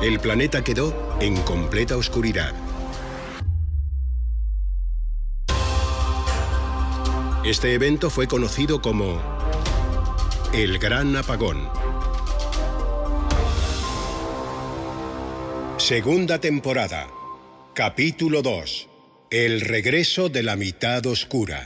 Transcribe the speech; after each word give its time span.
El 0.00 0.20
planeta 0.20 0.62
quedó 0.62 1.18
en 1.20 1.34
completa 1.42 1.96
oscuridad. 1.96 2.54
Este 7.44 7.74
evento 7.74 8.08
fue 8.08 8.28
conocido 8.28 8.80
como 8.80 9.20
el 10.54 10.78
Gran 10.78 11.16
Apagón. 11.16 11.68
Segunda 15.78 16.40
temporada. 16.40 17.08
Capítulo 17.74 18.42
2. 18.42 18.88
El 19.30 19.60
regreso 19.62 20.28
de 20.28 20.44
la 20.44 20.54
mitad 20.54 21.04
oscura. 21.06 21.64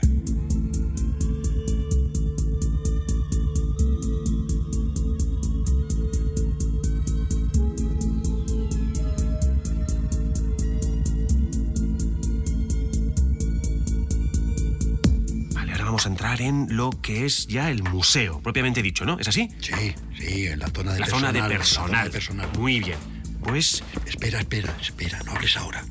Entrar 16.23 16.41
en 16.41 16.67
lo 16.77 16.89
que 17.01 17.25
es 17.25 17.47
ya 17.47 17.69
el 17.69 17.83
museo, 17.83 18.39
propiamente 18.41 18.81
dicho, 18.81 19.03
¿no? 19.05 19.19
¿Es 19.19 19.27
así? 19.27 19.49
Sí, 19.59 19.73
sí, 20.17 20.47
en 20.47 20.59
la 20.59 20.69
zona 20.69 20.93
de 20.93 20.99
La 21.01 21.05
personal. 21.05 21.09
zona 21.19 21.31
de 21.33 21.39
en 21.39 21.43
la 21.43 21.49
personal. 21.49 21.89
zona 21.89 22.03
de 22.05 22.09
personal. 22.11 22.49
Muy 22.57 22.79
bien. 22.79 22.97
Pues 23.43 23.83
Espera, 24.05 24.39
espera, 24.39 24.73
espera, 24.81 25.19
no 25.25 25.33
hables 25.33 25.57
ahora. 25.57 25.83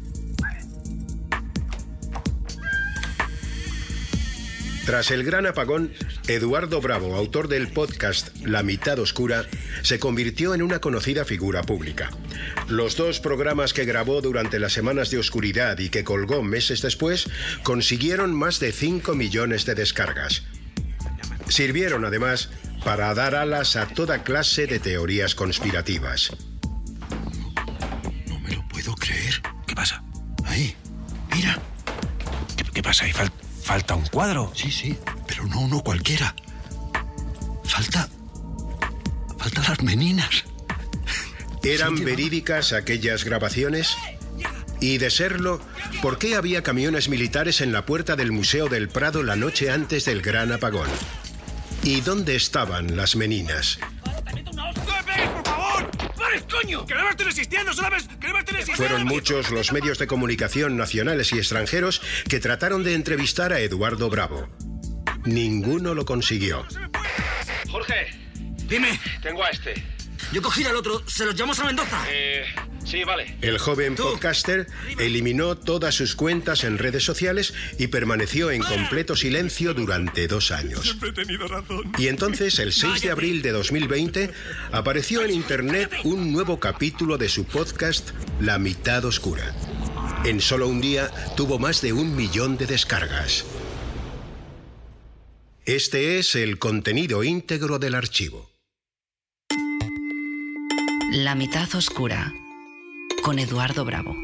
Tras 4.92 5.10
el 5.10 5.24
gran 5.24 5.46
apagón, 5.46 5.90
Eduardo 6.28 6.82
Bravo, 6.82 7.16
autor 7.16 7.48
del 7.48 7.68
podcast 7.68 8.28
La 8.44 8.62
mitad 8.62 8.98
oscura, 8.98 9.46
se 9.80 9.98
convirtió 9.98 10.52
en 10.52 10.60
una 10.60 10.80
conocida 10.80 11.24
figura 11.24 11.62
pública. 11.62 12.10
Los 12.68 12.98
dos 12.98 13.18
programas 13.18 13.72
que 13.72 13.86
grabó 13.86 14.20
durante 14.20 14.58
las 14.58 14.74
semanas 14.74 15.10
de 15.10 15.16
oscuridad 15.16 15.78
y 15.78 15.88
que 15.88 16.04
colgó 16.04 16.42
meses 16.42 16.82
después 16.82 17.30
consiguieron 17.62 18.34
más 18.34 18.60
de 18.60 18.70
5 18.70 19.14
millones 19.14 19.64
de 19.64 19.76
descargas. 19.76 20.42
Sirvieron 21.48 22.04
además 22.04 22.50
para 22.84 23.14
dar 23.14 23.34
alas 23.34 23.76
a 23.76 23.86
toda 23.86 24.22
clase 24.24 24.66
de 24.66 24.78
teorías 24.78 25.34
conspirativas. 25.34 26.36
No 28.28 28.38
me 28.40 28.50
lo 28.54 28.68
puedo 28.68 28.94
creer. 28.96 29.40
¿qué 29.66 29.74
pasa? 29.74 30.04
Ahí, 30.44 30.76
mira. 31.34 31.58
¿Qué, 32.74 32.82
pasa? 32.82 33.06
Ahí 33.06 33.12
fal- 33.12 33.32
falta 33.72 33.94
un 33.94 34.04
cuadro. 34.04 34.52
Sí, 34.54 34.70
sí, 34.70 34.98
pero 35.26 35.46
no 35.46 35.60
uno 35.60 35.80
cualquiera. 35.82 36.34
Falta. 37.64 38.06
Falta 39.38 39.62
las 39.66 39.82
meninas. 39.82 40.44
¿Eran 41.64 41.94
verídicas 42.04 42.74
aquellas 42.74 43.24
grabaciones? 43.24 43.96
Y 44.78 44.98
de 44.98 45.08
serlo, 45.08 45.58
¿por 46.02 46.18
qué 46.18 46.36
había 46.36 46.62
camiones 46.62 47.08
militares 47.08 47.62
en 47.62 47.72
la 47.72 47.86
puerta 47.86 48.14
del 48.14 48.30
Museo 48.30 48.68
del 48.68 48.90
Prado 48.90 49.22
la 49.22 49.36
noche 49.36 49.70
antes 49.70 50.04
del 50.04 50.20
gran 50.20 50.52
apagón? 50.52 50.90
¿Y 51.82 52.02
dónde 52.02 52.36
estaban 52.36 52.94
las 52.94 53.16
meninas? 53.16 53.78
¡Que 56.86 56.94
no! 56.94 57.02
¿Sabes? 57.74 58.08
¡Que 58.20 58.28
no 58.28 58.38
estén 58.38 58.56
existiendo! 58.56 58.76
Fueron 58.76 59.06
muchos 59.06 59.50
los 59.50 59.72
medios 59.72 59.98
de 59.98 60.06
comunicación 60.06 60.76
nacionales 60.76 61.32
y 61.32 61.38
extranjeros 61.38 62.02
que 62.28 62.40
trataron 62.40 62.82
de 62.82 62.94
entrevistar 62.94 63.52
a 63.52 63.60
Eduardo 63.60 64.08
Bravo. 64.10 64.48
Ninguno 65.24 65.94
lo 65.94 66.04
consiguió. 66.04 66.66
Jorge, 67.70 68.22
Dime, 68.68 68.98
tengo 69.20 69.44
a 69.44 69.50
este. 69.50 69.74
yo 70.32 70.40
cogí 70.40 70.64
al 70.64 70.76
otro, 70.76 71.02
se 71.06 71.26
los 71.26 71.34
llamo 71.34 71.52
a 71.52 71.64
Mendoza. 71.64 72.04
Eh, 72.08 72.44
sí, 72.92 73.04
vale. 73.04 73.34
El 73.40 73.58
joven 73.58 73.96
Tú. 73.96 74.02
podcaster 74.02 74.66
eliminó 74.98 75.56
todas 75.56 75.94
sus 75.94 76.14
cuentas 76.14 76.62
en 76.62 76.76
redes 76.76 77.02
sociales 77.02 77.54
y 77.78 77.86
permaneció 77.86 78.50
en 78.50 78.62
completo 78.62 79.16
silencio 79.16 79.72
durante 79.72 80.28
dos 80.28 80.50
años. 80.50 80.96
he 81.02 81.12
tenido 81.12 81.48
razón. 81.48 81.90
Y 81.96 82.08
entonces, 82.08 82.58
el 82.58 82.72
6 82.72 83.00
de 83.00 83.10
abril 83.10 83.40
de 83.40 83.52
2020, 83.52 84.30
apareció 84.72 85.22
en 85.22 85.30
Internet 85.30 85.90
un 86.04 86.32
nuevo 86.32 86.60
capítulo 86.60 87.16
de 87.16 87.30
su 87.30 87.46
podcast 87.46 88.10
La 88.40 88.58
mitad 88.58 89.04
oscura. 89.06 89.54
En 90.24 90.42
solo 90.42 90.68
un 90.68 90.82
día 90.82 91.10
tuvo 91.34 91.58
más 91.58 91.80
de 91.80 91.94
un 91.94 92.14
millón 92.14 92.58
de 92.58 92.66
descargas. 92.66 93.46
Este 95.64 96.18
es 96.18 96.34
el 96.34 96.58
contenido 96.58 97.24
íntegro 97.24 97.78
del 97.78 97.94
archivo. 97.94 98.50
La 101.12 101.34
mitad 101.34 101.74
oscura 101.74 102.32
con 103.22 103.38
Eduardo 103.38 103.84
Bravo. 103.84 104.16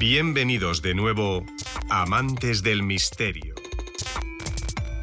Bienvenidos 0.00 0.80
de 0.80 0.94
nuevo, 0.94 1.44
amantes 1.90 2.62
del 2.62 2.82
misterio. 2.82 3.54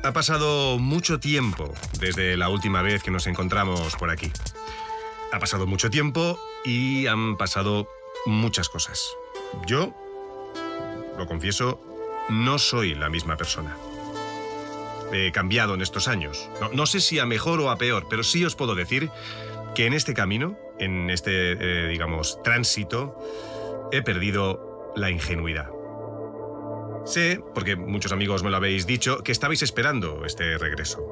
Ha 0.03 0.11
pasado 0.11 0.79
mucho 0.79 1.19
tiempo 1.19 1.73
desde 1.99 2.35
la 2.37 2.49
última 2.49 2.81
vez 2.81 3.03
que 3.03 3.11
nos 3.11 3.27
encontramos 3.27 3.95
por 3.97 4.09
aquí. 4.09 4.31
Ha 5.31 5.39
pasado 5.39 5.67
mucho 5.67 5.91
tiempo 5.91 6.39
y 6.63 7.05
han 7.05 7.37
pasado 7.37 7.87
muchas 8.25 8.67
cosas. 8.67 8.99
Yo, 9.67 9.93
lo 11.17 11.27
confieso, 11.27 11.94
no 12.29 12.57
soy 12.57 12.95
la 12.95 13.09
misma 13.09 13.37
persona. 13.37 13.77
He 15.11 15.31
cambiado 15.31 15.75
en 15.75 15.81
estos 15.81 16.07
años. 16.07 16.49
No, 16.73 16.85
sé 16.85 16.99
si 16.99 17.19
a 17.19 17.25
mejor 17.25 17.59
o 17.61 17.69
a 17.69 17.77
peor, 17.77 18.07
pero 18.09 18.23
sí 18.23 18.43
os 18.43 18.55
puedo 18.55 18.75
decir 18.75 19.09
que 19.75 19.85
en 19.85 19.93
este 19.93 20.13
camino, 20.13 20.57
en 20.79 21.09
este, 21.09 21.51
eh, 21.53 21.87
digamos, 21.87 22.41
tránsito, 22.43 23.17
he 23.91 24.01
perdido 24.01 24.91
la 24.95 25.11
ingenuidad. 25.11 25.69
Sé, 27.05 27.39
porque 27.53 27.75
muchos 27.75 28.11
amigos 28.11 28.41
me 28.41 28.49
lo 28.49 28.57
habéis 28.57 28.87
dicho, 28.87 29.19
que 29.19 29.31
estabais 29.31 29.61
esperando 29.61 30.25
este 30.25 30.57
regreso. 30.57 31.05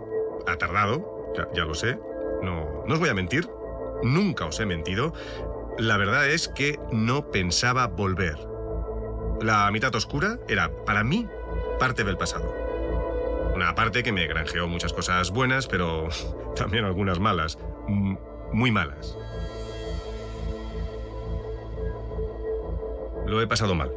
Ha 0.47 0.57
tardado, 0.57 1.31
ya, 1.37 1.47
ya 1.53 1.65
lo 1.65 1.75
sé. 1.75 1.99
No, 2.41 2.83
no 2.87 2.93
os 2.93 2.99
voy 2.99 3.09
a 3.09 3.13
mentir, 3.13 3.47
nunca 4.01 4.45
os 4.45 4.59
he 4.59 4.65
mentido. 4.65 5.13
La 5.77 5.97
verdad 5.97 6.27
es 6.29 6.47
que 6.47 6.79
no 6.91 7.29
pensaba 7.29 7.87
volver. 7.87 8.52
La 9.43 9.69
mitad 9.71 9.93
oscura 9.93 10.39
era, 10.47 10.71
para 10.85 11.03
mí, 11.03 11.27
parte 11.77 12.05
del 12.05 12.15
pasado. 12.15 12.55
Una 13.53 13.75
parte 13.75 14.01
que 14.01 14.13
me 14.13 14.25
granjeó 14.25 14.69
muchas 14.69 14.93
cosas 14.93 15.31
buenas, 15.31 15.67
pero 15.67 16.07
también 16.55 16.85
algunas 16.85 17.19
malas. 17.19 17.59
Muy 18.53 18.71
malas. 18.71 19.17
Lo 23.27 23.41
he 23.41 23.47
pasado 23.47 23.75
mal. 23.75 23.91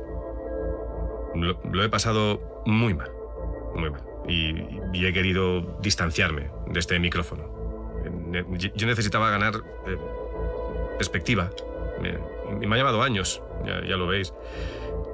Lo, 1.37 1.84
he 1.84 1.89
pasado 1.89 2.65
muy 2.66 2.95
mal. 2.95 3.13
Muy 3.77 3.91
mal. 3.91 4.03
Y, 4.27 5.07
he 5.07 5.13
querido 5.13 5.78
distanciarme 5.81 6.51
de 6.66 6.81
este 6.81 6.98
micrófono. 6.98 7.45
Yo 8.75 8.87
necesitaba 8.89 9.31
ganar 9.31 9.63
eh, 9.87 9.97
perspectiva. 10.98 11.51
Me, 12.03 12.66
me 12.66 12.75
ha 12.75 12.78
llevado 12.78 13.03
años, 13.04 13.41
ya 13.65 13.97
lo 13.97 14.09
veis. 14.09 14.33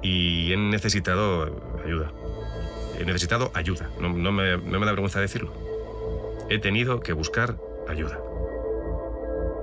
Y 0.03 0.53
he 0.53 0.57
necesitado 0.57 1.45
ayuda. 1.85 2.13
He 2.99 3.05
necesitado 3.05 3.51
ayuda. 3.55 3.91
No, 4.01 4.11
me, 4.11 4.57
da 4.57 4.79
vergüenza 4.79 5.21
decirlo. 5.21 5.53
He 6.51 6.59
tenido 6.59 7.01
que 7.01 7.13
buscar 7.13 7.57
ayuda. 7.89 8.21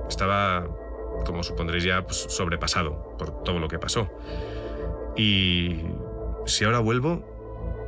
Estaba, 0.08 0.66
como 1.24 1.42
supondréis 1.42 1.84
ya, 1.84 2.02
pues, 2.02 2.26
sobrepasado 2.28 3.16
por 3.18 3.44
todo 3.44 3.58
lo 3.58 3.68
que 3.68 3.78
pasó. 3.78 4.10
Y 5.16 5.80
si 6.46 6.64
ahora 6.64 6.80
vuelvo, 6.80 7.22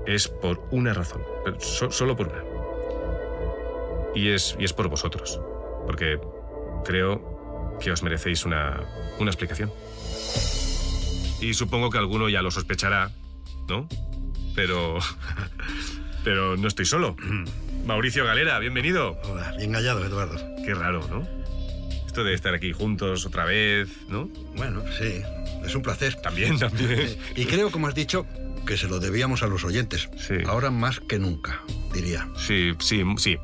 es 0.07 0.29
por 0.29 0.63
una 0.71 0.93
razón. 0.93 1.23
solo 1.59 2.17
por 2.17 2.29
una. 2.29 2.45
Y 4.15 4.31
es, 4.31 4.57
y 4.59 4.65
es 4.65 4.73
por 4.73 4.89
vosotros. 4.89 5.41
Porque 5.87 6.21
creo 6.85 7.79
que 7.81 7.91
os 7.91 8.03
merecéis 8.03 8.45
una, 8.45 8.81
una 9.19 9.31
explicación. 9.31 9.73
Y 11.43 11.55
supongo 11.55 11.91
que 11.91 11.99
alguno 11.99 12.29
ya 12.29 12.41
lo 12.41 12.51
sospechará, 12.51 13.11
¿no? 13.69 13.89
pero. 14.55 14.99
Pero 16.25 16.57
no 16.57 16.69
estoy 16.69 16.87
solo. 16.87 17.17
Mauricio 17.85 18.25
Galera, 18.25 18.57
bienvenido. 18.61 19.19
Hola, 19.25 19.55
bien 19.59 19.75
hallado, 19.75 20.07
Eduardo. 20.07 20.39
Qué 20.65 20.73
raro, 20.73 21.05
¿no? 21.09 21.27
Esto 22.07 22.23
de 22.23 22.33
estar 22.33 22.55
aquí 22.55 22.73
juntos 22.73 23.27
otra 23.27 23.45
vez, 23.45 23.89
¿no? 24.09 24.29
Bueno, 24.55 24.85
sí, 24.97 25.21
es 25.65 25.75
un 25.75 25.83
placer. 25.83 26.15
También, 26.23 26.61
también. 26.61 27.19
Y 27.35 27.45
creo, 27.47 27.73
como 27.73 27.89
has 27.89 27.97
dicho, 27.97 28.25
que 28.65 28.77
se 28.77 28.87
lo 28.87 29.01
debíamos 29.01 29.43
a 29.43 29.49
los 29.49 29.65
oyentes. 29.65 30.09
Sí. 30.17 30.35
Ahora 30.47 30.71
más 30.71 31.01
que 31.01 31.19
nunca, 31.19 31.61
diría. 31.93 32.29
Sí, 32.37 32.71
sí, 32.79 33.03
sí. 33.17 33.37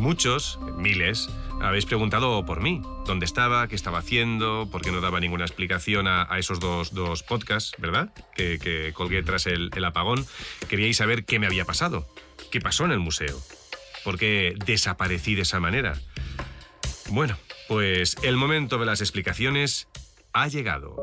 Muchos, 0.00 0.58
miles, 0.78 1.28
habéis 1.60 1.86
preguntado 1.86 2.44
por 2.44 2.60
mí. 2.60 2.82
¿Dónde 3.06 3.24
estaba? 3.24 3.68
¿Qué 3.68 3.74
estaba 3.74 3.98
haciendo? 3.98 4.68
¿Por 4.70 4.82
qué 4.82 4.92
no 4.92 5.00
daba 5.00 5.20
ninguna 5.20 5.44
explicación 5.44 6.06
a, 6.06 6.26
esos 6.38 6.60
dos, 6.60 6.92
dos 6.94 7.22
podcasts, 7.22 7.74
verdad? 7.78 8.12
Que, 8.34 8.58
que 8.58 8.92
colgué 8.92 9.22
tras 9.22 9.46
el, 9.46 9.70
el 9.74 9.84
apagón. 9.84 10.26
Queríais 10.68 10.96
saber 10.96 11.24
qué 11.24 11.38
me 11.38 11.46
había 11.46 11.64
pasado. 11.64 12.06
¿Qué 12.50 12.60
pasó 12.60 12.84
en 12.84 12.92
el 12.92 12.98
museo? 12.98 13.40
¿Por 14.04 14.18
qué 14.18 14.54
desaparecí 14.64 15.34
de 15.34 15.42
esa 15.42 15.60
manera? 15.60 15.98
Bueno, 17.08 17.36
pues 17.68 18.16
el 18.22 18.36
momento 18.36 18.78
de 18.78 18.86
las 18.86 19.00
explicaciones 19.00 19.88
ha 20.32 20.48
llegado. 20.48 20.96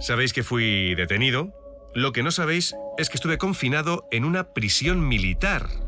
Sabéis 0.00 0.32
que 0.32 0.42
fui 0.42 0.94
detenido. 0.94 1.52
Lo 1.94 2.12
que 2.12 2.22
no 2.22 2.30
sabéis 2.30 2.74
es 2.98 3.08
que 3.08 3.16
estuve 3.16 3.38
confinado 3.38 4.06
en 4.10 4.24
una 4.24 4.52
prisión 4.52 5.06
militar 5.08 5.85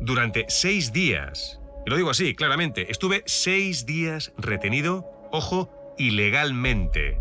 durante 0.00 0.46
seis 0.48 0.92
días. 0.92 1.60
Y 1.86 1.90
lo 1.90 1.96
digo 1.96 2.10
así, 2.10 2.34
claramente. 2.34 2.90
Estuve 2.90 3.22
seis 3.26 3.86
días 3.86 4.32
retenido, 4.38 5.06
ojo, 5.32 5.94
ilegalmente. 5.98 7.18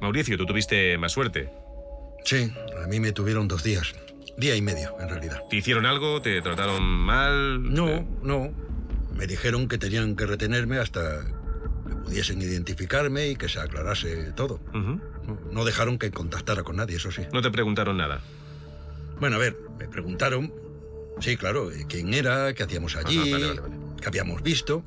Mauricio, 0.00 0.36
tú 0.38 0.46
tuviste 0.46 0.96
más 0.98 1.12
suerte. 1.12 1.50
Sí, 2.24 2.52
a 2.82 2.86
mí 2.86 3.00
me 3.00 3.12
tuvieron 3.12 3.48
dos 3.48 3.62
días. 3.62 3.94
Día 4.36 4.56
y 4.56 4.62
medio, 4.62 4.94
en 5.00 5.08
realidad. 5.08 5.42
¿Te 5.50 5.56
hicieron 5.56 5.84
algo? 5.86 6.22
¿Te 6.22 6.40
trataron 6.40 6.82
mal? 6.82 7.62
No, 7.72 7.88
Eh, 7.88 8.06
no. 8.22 8.50
Me 9.14 9.26
dijeron 9.26 9.68
que 9.68 9.76
tenían 9.76 10.16
que 10.16 10.24
retenerme 10.24 10.78
hasta 10.78 11.24
que 11.86 11.94
pudiesen 11.96 12.40
identificarme 12.40 13.28
y 13.28 13.36
que 13.36 13.48
se 13.48 13.60
aclarase 13.60 14.32
todo. 14.32 14.60
no 15.52 15.64
dejaron 15.64 15.98
que 15.98 16.10
contactara 16.10 16.62
con 16.62 16.76
nadie, 16.76 16.96
eso 16.96 17.10
sí. 17.10 17.22
No 17.32 17.42
te 17.42 17.50
preguntaron 17.50 17.96
nada. 17.98 18.20
Bueno, 19.18 19.36
a 19.36 19.38
ver, 19.38 19.56
me 19.78 19.86
preguntaron, 19.88 20.52
sí, 21.18 21.36
claro, 21.36 21.70
eh, 21.72 21.86
quién 21.88 22.14
era, 22.14 22.54
qué 22.54 22.62
hacíamos 22.62 22.96
allí, 22.96 23.18
vale, 23.18 23.46
vale, 23.46 23.60
vale. 23.60 23.76
qué 24.00 24.08
habíamos 24.08 24.42
visto. 24.42 24.84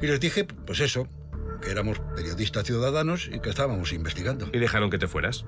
Y 0.00 0.06
les 0.06 0.20
dije, 0.20 0.44
pues 0.44 0.80
eso, 0.80 1.08
que 1.62 1.70
éramos 1.70 1.98
periodistas 2.14 2.64
ciudadanos 2.64 3.28
y 3.32 3.40
que 3.40 3.50
estábamos 3.50 3.92
investigando. 3.92 4.48
Y 4.52 4.58
dejaron 4.58 4.90
que 4.90 4.98
te 4.98 5.08
fueras. 5.08 5.44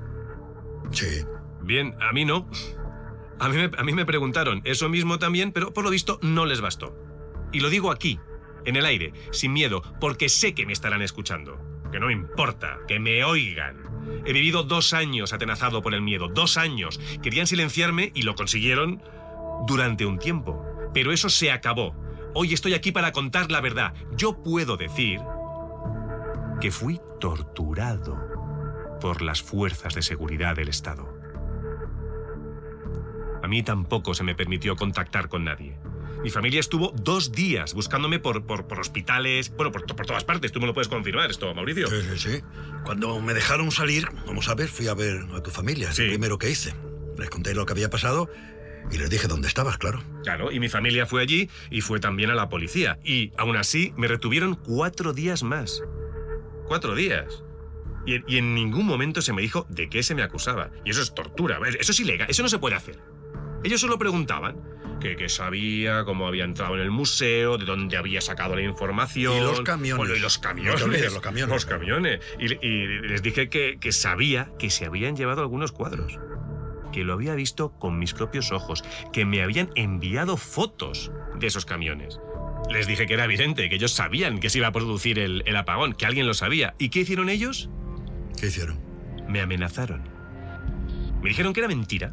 Sí, 0.91 1.25
Bien, 1.69 1.95
a 2.01 2.13
mí 2.13 2.25
no. 2.25 2.49
A 3.39 3.49
mí, 3.51 3.57
me, 3.57 3.71
a 3.77 3.85
mí 3.85 3.93
me 3.93 4.07
preguntaron 4.07 4.63
eso 4.65 4.89
mismo 4.89 5.19
también, 5.19 5.53
pero 5.53 5.75
por 5.75 5.85
lo 5.85 5.91
visto 5.91 6.19
no 6.23 6.47
les 6.47 6.63
bastó. 6.63 6.97
Y 7.53 7.61
lo 7.61 7.69
digo 7.69 7.91
aquí, 7.91 8.19
en 8.65 8.77
el 8.77 8.87
aire, 8.87 9.13
sin 9.33 9.53
miedo, 9.53 9.83
porque 10.01 10.31
sé 10.31 10.55
que 10.55 10.65
me 10.65 10.73
estarán 10.73 11.03
escuchando. 11.03 11.61
Que 11.93 12.01
no 12.01 12.07
me 12.07 12.15
importa, 12.15 12.79
que 12.89 12.99
me 12.99 13.23
oigan. 13.23 13.83
He 14.25 14.33
vivido 14.33 14.63
dos 14.63 14.95
años 14.95 15.35
atenazado 15.35 15.83
por 15.83 15.93
el 15.93 16.01
miedo, 16.01 16.29
dos 16.29 16.57
años. 16.57 16.99
Querían 17.23 17.47
silenciarme 17.47 18.13
y 18.15 18.23
lo 18.23 18.35
consiguieron 18.35 19.03
durante 19.67 20.07
un 20.07 20.19
tiempo. 20.19 20.65
Pero 20.93 21.13
eso 21.13 21.29
se 21.29 21.51
acabó. 21.51 21.95
Hoy 22.35 22.55
estoy 22.55 22.75
aquí 22.75 22.93
para 22.93 23.13
contar 23.13 23.51
la 23.51 23.61
verdad. 23.61 23.95
Yo 24.17 24.43
puedo 24.43 24.77
decir 24.77 25.21
que 26.61 26.71
fui 26.71 27.01
torturado 27.21 28.19
por 29.01 29.23
las 29.23 29.43
fuerzas 29.43 29.95
de 29.95 30.03
seguridad 30.03 30.57
del 30.57 30.69
Estado. 30.69 31.09
A 33.43 33.49
mí 33.49 33.63
tampoco 33.63 34.15
se 34.15 34.25
me 34.25 34.35
permitió 34.35 34.77
contactar 34.77 35.29
con 35.29 35.45
nadie. 35.45 35.79
Mi 36.23 36.31
familia 36.31 36.59
estuvo 36.59 36.93
dos 36.97 37.31
días 37.31 37.75
buscándome 37.75 38.19
por, 38.19 38.45
por, 38.45 38.67
por 38.67 38.81
hospitales, 38.81 39.55
bueno, 39.57 39.71
por, 39.71 39.87
por 39.87 40.05
todas 40.05 40.25
partes. 40.25 40.51
Tú 40.51 40.61
me 40.61 40.67
lo 40.67 40.75
puedes 40.75 40.89
confirmar 40.89 41.31
esto, 41.31 41.55
Mauricio. 41.55 41.87
sí, 41.87 42.03
sí, 42.03 42.19
sí. 42.19 42.43
Cuando 42.85 43.21
me 43.21 43.35
dejaron 43.35 43.71
salir, 43.71 44.09
como 44.27 44.43
sabes, 44.43 44.71
fui 44.71 44.89
a 44.89 44.95
ver 44.95 45.21
a 45.35 45.43
tu 45.43 45.51
familia, 45.51 45.91
es 45.91 45.99
lo 45.99 46.07
primero 46.07 46.39
que 46.39 46.51
hice. 46.51 46.75
Les 47.17 47.31
conté 47.31 47.55
lo 47.55 47.67
que 47.67 47.73
había 47.73 47.89
pasado 47.89 48.29
y 48.91 48.99
les 48.99 49.11
dije 49.11 49.29
dónde 49.29 49.49
estabas, 49.49 49.79
claro. 49.79 50.03
Claro, 50.25 50.51
y 50.53 50.61
mi 50.61 50.69
familia 50.69 51.07
fue 51.07 51.23
allí 51.23 51.49
y 51.71 51.81
fue 51.81 52.01
también 52.01 52.31
a 52.31 52.35
la 52.35 52.49
policía. 52.49 52.99
Y 53.05 53.33
aún 53.37 53.57
así 53.57 53.93
me 53.97 54.09
retuvieron 54.09 54.55
cuatro 54.55 55.13
días 55.13 55.43
más. 55.43 55.83
Cuatro 56.67 56.95
días. 56.95 57.43
Y, 58.07 58.15
en- 58.15 58.25
y 58.27 58.39
en 58.39 58.55
ningún 58.55 58.87
momento 58.87 59.21
se 59.23 59.33
me 59.33 59.43
dijo 59.43 59.67
de 59.69 59.89
qué 59.89 60.03
se 60.03 60.15
me 60.15 60.23
acusaba. 60.23 60.71
Y 60.85 60.91
eso 60.91 61.03
es 61.03 61.15
tortura. 61.15 61.59
Eso 61.79 61.93
es 61.93 62.01
ilegal. 62.01 62.29
Eso 62.31 62.43
no 62.43 62.49
se 62.49 62.59
puede 62.59 62.75
hacer. 62.77 62.99
Ellos 63.65 63.81
solo 63.81 63.99
preguntaban 63.99 64.57
que, 65.01 65.17
que 65.17 65.29
sabía 65.29 66.05
cómo 66.05 66.27
había 66.27 66.45
entrado 66.45 66.75
en 66.77 66.81
el 66.81 66.91
museo, 66.91 67.59
de 67.59 67.65
dónde 67.65 67.97
había 67.97 68.21
sacado 68.21 68.55
la 68.55 68.63
información. 68.63 69.37
Y 69.37 69.41
los 69.41 69.61
camiones. 69.63 69.99
Bueno, 69.99 70.15
y 70.15 70.21
los 70.21 70.39
camiones. 70.39 70.83
olvides, 70.83 71.13
los 71.13 71.21
camiones. 71.23 71.53
Los 71.55 71.67
camiones. 71.67 72.21
Y, 72.39 72.67
y 72.67 72.87
les 73.01 73.23
dije 73.23 73.49
que, 73.49 73.79
que 73.81 73.93
sabía 73.93 74.51
que 74.59 74.71
se 74.71 74.87
habían 74.87 75.17
llevado 75.17 75.41
algunos 75.43 75.73
cuadros. 75.73 76.19
Que 76.93 77.05
lo 77.05 77.15
había 77.15 77.35
visto 77.35 77.73
con 77.79 77.99
mis 77.99 78.15
propios 78.15 78.53
ojos. 78.53 78.83
Que 79.13 79.25
me 79.25 79.43
habían 79.43 79.71
enviado 79.75 80.37
fotos 80.37 81.11
de 81.39 81.47
esos 81.47 81.65
camiones. 81.65 82.21
Les 82.71 82.87
dije 82.87 83.07
que 83.07 83.15
era 83.15 83.25
evidente, 83.25 83.69
que 83.69 83.77
ellos 83.77 83.93
sabían 83.93 84.41
que 84.41 84.51
se 84.51 84.59
iba 84.59 84.67
a 84.67 84.73
producir 84.73 85.19
el, 85.19 85.43
el 85.47 85.57
apagón, 85.57 85.95
que 85.95 86.07
alguien 86.07 86.27
lo 86.27 86.35
sabía. 86.35 86.75
¿Y 86.79 86.91
qué 86.91 87.01
hicieron 87.01 87.29
ellos? 87.29 87.71
¿Qué 88.39 88.49
hicieron? 88.49 88.79
Me 89.29 89.41
amenazaron. 89.41 90.03
Me 91.23 91.31
dijeron 91.31 91.53
que 91.53 91.61
era 91.61 91.69
mentira. 91.69 92.13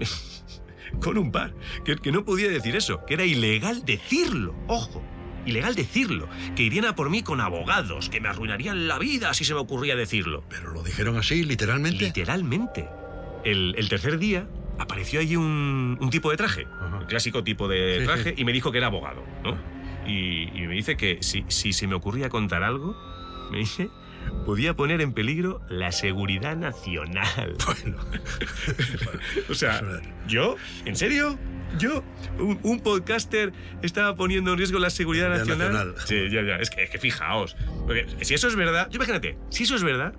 Con 1.00 1.18
un 1.18 1.30
par. 1.30 1.54
Que, 1.84 1.96
que 1.96 2.12
no 2.12 2.24
podía 2.24 2.48
decir 2.48 2.74
eso. 2.76 3.04
Que 3.06 3.14
era 3.14 3.24
ilegal 3.24 3.84
decirlo. 3.84 4.54
Ojo. 4.66 5.02
Ilegal 5.46 5.74
decirlo. 5.74 6.28
Que 6.56 6.64
irían 6.64 6.84
a 6.84 6.94
por 6.94 7.10
mí 7.10 7.22
con 7.22 7.40
abogados. 7.40 8.08
Que 8.08 8.20
me 8.20 8.28
arruinarían 8.28 8.88
la 8.88 8.98
vida 8.98 9.32
si 9.34 9.44
se 9.44 9.54
me 9.54 9.60
ocurría 9.60 9.96
decirlo. 9.96 10.44
¿Pero 10.48 10.72
lo 10.72 10.82
dijeron 10.82 11.16
así, 11.16 11.44
literalmente? 11.44 12.04
Literalmente. 12.04 12.88
El, 13.44 13.74
el 13.78 13.88
tercer 13.88 14.18
día 14.18 14.46
apareció 14.78 15.20
allí 15.20 15.36
un, 15.36 15.98
un 16.00 16.10
tipo 16.10 16.30
de 16.30 16.36
traje. 16.36 16.66
Ajá. 16.80 16.98
El 17.00 17.06
clásico 17.06 17.44
tipo 17.44 17.68
de 17.68 17.98
Sí, 18.00 18.04
traje. 18.06 18.24
sí. 18.30 18.34
Y 18.36 18.44
me 18.44 18.52
dijo 18.52 18.72
que 18.72 18.78
era 18.78 18.86
abogado. 18.88 19.24
¿no? 19.44 19.56
Y, 20.06 20.48
y 20.54 20.66
me 20.66 20.74
dice 20.74 20.96
que 20.96 21.18
si, 21.22 21.44
si 21.48 21.72
se 21.72 21.86
me 21.86 21.94
ocurría 21.94 22.28
contar 22.28 22.62
algo, 22.62 22.96
me 23.50 23.58
dice, 23.58 23.90
podía 24.46 24.74
poner 24.74 25.00
en 25.00 25.12
peligro 25.12 25.60
la 25.68 25.92
seguridad 25.92 26.56
nacional. 26.56 27.56
Bueno, 27.66 27.98
O 29.48 29.54
sea, 29.54 29.80
¿yo? 30.26 30.56
¿En 30.84 30.96
serio? 30.96 31.38
¿Yo? 31.78 32.02
¿Un, 32.38 32.58
un 32.62 32.80
podcaster 32.80 33.52
estaba 33.82 34.16
poniendo 34.16 34.52
en 34.52 34.58
riesgo 34.58 34.78
la 34.78 34.90
seguridad 34.90 35.28
nacional? 35.28 35.72
nacional. 35.72 35.94
Sí, 36.06 36.28
ya, 36.30 36.42
ya. 36.42 36.56
Es 36.56 36.68
que, 36.70 36.82
es 36.82 36.90
que 36.90 36.98
fijaos. 36.98 37.56
Porque 37.86 38.06
si 38.22 38.34
eso 38.34 38.48
es 38.48 38.56
verdad, 38.56 38.88
imagínate, 38.92 39.38
si 39.50 39.62
eso 39.64 39.76
es 39.76 39.84
verdad, 39.84 40.14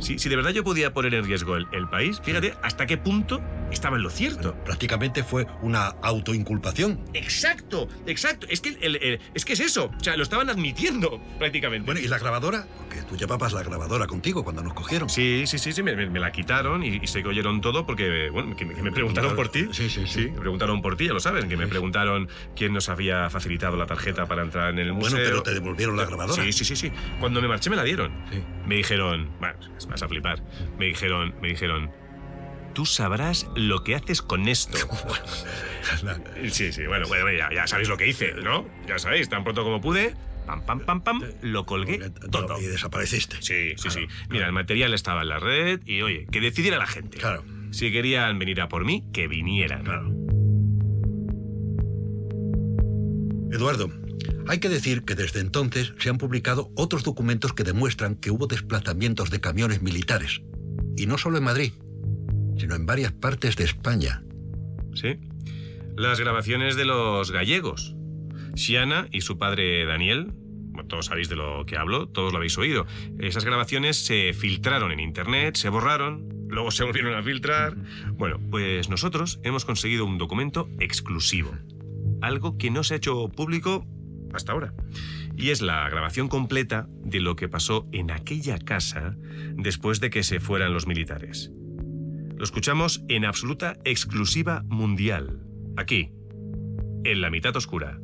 si, 0.00 0.18
si 0.18 0.28
de 0.28 0.36
verdad 0.36 0.50
yo 0.50 0.64
podía 0.64 0.92
poner 0.92 1.14
en 1.14 1.24
riesgo 1.24 1.56
el, 1.56 1.66
el 1.72 1.88
país, 1.88 2.20
fíjate 2.22 2.54
hasta 2.62 2.86
qué 2.86 2.96
punto 2.96 3.40
estaba 3.70 3.96
en 3.96 4.02
lo 4.02 4.10
cierto. 4.10 4.50
bueno, 4.52 4.64
prácticamente 4.64 5.22
fue 5.24 5.46
una 5.62 5.86
autoinculpación. 6.02 7.00
Exacto, 7.14 7.88
exacto. 8.06 8.46
Es 8.50 8.60
que, 8.60 8.76
el- 8.80 8.96
el- 8.96 9.20
es 9.34 9.44
que 9.44 9.52
es 9.54 9.60
eso. 9.60 9.90
O 9.98 10.02
sea, 10.04 10.16
lo 10.16 10.22
estaban 10.22 10.48
admitiendo 10.50 11.20
prácticamente. 11.38 11.84
Bueno, 11.86 12.00
¿y 12.00 12.08
la 12.08 12.18
grabadora? 12.18 12.66
Porque 12.78 13.02
tú 13.02 13.16
llevabas 13.16 13.52
la 13.52 13.62
grabadora 13.62 14.06
contigo 14.06 14.44
cuando 14.44 14.62
nos 14.62 14.74
cogieron. 14.74 15.08
Sí, 15.08 15.44
sí, 15.46 15.58
sí, 15.58 15.72
sí, 15.72 15.82
me, 15.82 15.94
me- 15.96 16.08
me 16.10 16.20
la 16.20 16.32
quitaron 16.32 16.84
y, 16.84 17.00
que 17.00 17.26
oyeron 17.28 17.60
todo 17.60 17.86
porque, 17.86 18.28
bueno, 18.30 18.54
que, 18.56 18.64
me- 18.64 18.74
que 18.74 18.82
me 18.82 18.92
preguntaron 18.92 19.34
por 19.34 19.48
ti. 19.48 19.68
Sí, 19.72 19.88
sí, 19.88 20.06
sí. 20.06 20.28
me 20.28 20.40
preguntaron 20.40 20.82
por 20.82 20.96
ti, 20.96 21.06
ya 21.06 21.12
lo 21.12 21.20
saben, 21.20 21.48
que 21.48 21.56
me 21.56 21.66
preguntaron 21.66 22.28
quién 22.54 22.72
nos 22.72 22.88
había 22.88 23.30
facilitado 23.30 23.76
la 23.76 23.86
tarjeta 23.86 24.26
para 24.26 24.42
entrar 24.42 24.70
en 24.70 24.78
el 24.78 24.92
museo. 24.92 25.12
Bueno, 25.12 25.24
pero 25.26 25.42
te 25.42 25.54
devolvieron 25.54 25.96
la 25.96 26.04
grabadora. 26.04 26.42
Sí, 26.42 26.52
sí, 26.52 26.64
sí, 26.64 26.76
sí. 26.76 26.92
Cuando 27.20 27.40
me 27.40 27.48
marché 27.48 27.70
me 27.70 27.76
la 27.76 27.84
dieron. 27.84 28.12
Sí. 28.30 28.42
Me 28.66 28.76
dijeron, 28.76 29.30
bueno, 29.40 29.58
vas 29.88 30.02
a 30.02 30.08
flipar. 30.08 30.42
Me 30.78 30.86
dijeron, 30.86 31.34
me 31.40 31.48
dijeron, 31.48 31.90
tú 32.76 32.84
sabrás 32.84 33.46
lo 33.56 33.82
que 33.82 33.94
haces 33.94 34.20
con 34.20 34.48
esto. 34.48 34.76
Sí, 36.50 36.72
sí, 36.72 36.84
bueno, 36.86 37.06
bueno, 37.06 37.30
ya, 37.30 37.48
ya 37.54 37.66
sabéis 37.68 37.88
lo 37.88 37.96
que 37.96 38.08
hice, 38.08 38.34
¿no? 38.34 38.66
Ya 38.88 38.98
sabéis, 38.98 39.28
tan 39.28 39.44
pronto 39.44 39.62
como 39.62 39.80
pude, 39.80 40.16
pam, 40.44 40.60
pam, 40.62 40.80
pam, 40.80 41.00
pam, 41.00 41.22
lo 41.42 41.64
colgué 41.64 42.10
todo. 42.30 42.60
Y 42.60 42.64
desapareciste. 42.64 43.36
Sí, 43.40 43.74
sí, 43.76 43.88
sí. 43.90 44.00
Claro, 44.00 44.26
Mira, 44.28 44.46
el 44.46 44.52
material 44.52 44.94
estaba 44.94 45.22
en 45.22 45.28
la 45.28 45.38
red 45.38 45.80
y, 45.86 46.02
oye, 46.02 46.26
que 46.26 46.40
decidiera 46.40 46.76
la 46.76 46.88
gente. 46.88 47.18
Claro. 47.18 47.44
Si 47.70 47.92
querían 47.92 48.36
venir 48.40 48.60
a 48.60 48.68
por 48.68 48.84
mí, 48.84 49.04
que 49.12 49.28
vinieran. 49.28 49.84
Claro. 49.84 50.12
Eduardo, 53.52 53.92
hay 54.48 54.58
que 54.58 54.68
decir 54.68 55.04
que 55.04 55.14
desde 55.14 55.38
entonces 55.38 55.94
se 55.98 56.10
han 56.10 56.18
publicado 56.18 56.72
otros 56.74 57.04
documentos 57.04 57.52
que 57.52 57.62
demuestran 57.62 58.16
que 58.16 58.32
hubo 58.32 58.48
desplazamientos 58.48 59.30
de 59.30 59.40
camiones 59.40 59.82
militares. 59.82 60.42
Y 60.96 61.06
no 61.06 61.16
solo 61.16 61.38
en 61.38 61.44
Madrid, 61.44 61.72
sino 62.56 62.74
en 62.74 62.86
varias 62.86 63.12
partes 63.12 63.56
de 63.56 63.64
España. 63.64 64.22
¿Sí? 64.94 65.18
Las 65.96 66.20
grabaciones 66.20 66.76
de 66.76 66.84
los 66.84 67.30
gallegos. 67.30 67.94
Xiana 68.54 69.08
y 69.12 69.20
su 69.20 69.38
padre 69.38 69.84
Daniel, 69.84 70.32
Todos 70.88 71.06
sabéis 71.06 71.28
de 71.28 71.36
lo 71.36 71.64
que 71.66 71.76
hablo, 71.76 72.06
todos 72.06 72.32
lo 72.32 72.38
habéis 72.38 72.58
oído. 72.58 72.86
Esas 73.18 73.44
grabaciones 73.44 73.96
se 74.04 74.32
filtraron 74.34 74.92
en 74.92 75.00
internet, 75.00 75.56
se 75.56 75.68
borraron, 75.68 76.28
luego 76.48 76.70
se 76.70 76.84
volvieron 76.84 77.14
a 77.14 77.22
filtrar. 77.22 77.76
Bueno, 78.12 78.38
pues 78.50 78.88
nosotros 78.88 79.40
hemos 79.42 79.64
conseguido 79.64 80.04
un 80.04 80.18
documento 80.18 80.68
exclusivo. 80.78 81.52
Algo 82.20 82.56
que 82.58 82.70
no 82.70 82.84
se 82.84 82.94
ha 82.94 82.96
hecho 82.98 83.28
público 83.28 83.86
hasta 84.32 84.52
ahora. 84.52 84.74
Y 85.36 85.50
es 85.50 85.60
la 85.60 85.88
grabación 85.88 86.28
completa 86.28 86.88
de 87.00 87.20
lo 87.20 87.36
que 87.36 87.48
pasó 87.48 87.88
en 87.92 88.10
aquella 88.10 88.58
casa 88.58 89.16
después 89.56 90.00
de 90.00 90.10
que 90.10 90.22
se 90.22 90.40
fueran 90.40 90.72
los 90.72 90.86
militares. 90.86 91.50
Lo 92.36 92.44
escuchamos 92.44 93.02
en 93.08 93.24
absoluta 93.24 93.78
exclusiva 93.84 94.62
mundial, 94.66 95.40
aquí, 95.78 96.12
en 97.04 97.22
la 97.22 97.30
mitad 97.30 97.56
oscura. 97.56 97.98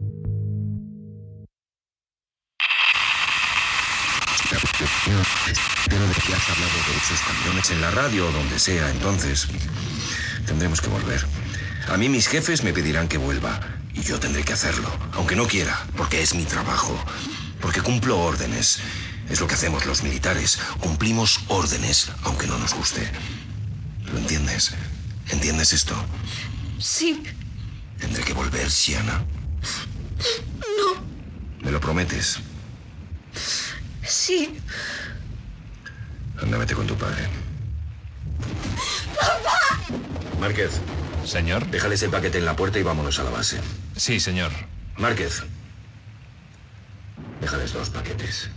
Pero 5.85 6.07
de 6.07 6.15
que 6.15 6.35
has 6.35 6.51
hablado 6.51 6.73
de 6.73 6.97
esos 6.97 7.21
camiones 7.21 7.71
en 7.73 7.81
la 7.83 7.91
radio 7.91 8.27
o 8.27 8.33
donde 8.33 8.59
sea, 8.59 8.91
entonces 8.91 9.49
tendremos 10.47 10.81
que 10.81 10.89
volver. 10.89 11.23
A 11.89 11.99
mí 11.99 12.09
mis 12.09 12.27
jefes 12.27 12.65
me 12.65 12.73
pedirán 12.73 13.09
que 13.09 13.19
vuelva 13.19 13.61
y 13.93 14.01
yo 14.01 14.19
tendré 14.19 14.45
que 14.45 14.55
hacerlo, 14.55 14.89
aunque 15.13 15.37
no 15.37 15.47
quiera, 15.47 15.79
porque 15.95 16.23
es 16.23 16.35
mi 16.35 16.45
trabajo, 16.45 16.99
porque 17.61 17.83
cumplo 17.83 18.19
órdenes. 18.19 18.81
Es 19.29 19.41
lo 19.41 19.47
que 19.47 19.55
hacemos 19.55 19.85
los 19.85 20.03
militares, 20.03 20.59
cumplimos 20.81 21.41
órdenes, 21.49 22.11
aunque 22.23 22.47
no 22.47 22.59
nos 22.59 22.75
guste. 22.75 23.11
¿Lo 24.13 24.19
entiendes? 24.19 24.73
¿Entiendes 25.31 25.73
esto? 25.73 25.95
Sí. 26.79 27.23
Tendré 27.99 28.23
que 28.25 28.33
volver, 28.33 28.71
Siana. 28.71 29.25
No. 30.79 31.03
¿Me 31.63 31.71
lo 31.71 31.81
prometes? 31.81 32.39
Sí. 34.05 34.59
Anda, 36.41 36.59
vete 36.59 36.75
con 36.75 36.87
tu 36.87 36.97
padre. 36.97 37.29
¡Papá! 39.15 39.99
Márquez. 40.41 40.81
Señor. 41.25 41.67
Déjale 41.71 41.95
ese 41.95 42.09
paquete 42.09 42.39
en 42.39 42.45
la 42.45 42.57
puerta 42.57 42.79
y 42.79 42.83
vámonos 42.83 43.19
a 43.19 43.25
la 43.25 43.31
base. 43.31 43.61
Sí, 43.97 44.21
señor. 44.21 44.51
Márquez. 44.97 45.45
Déjales 47.41 47.73
dos 47.73 47.91
paquetes. 47.91 48.51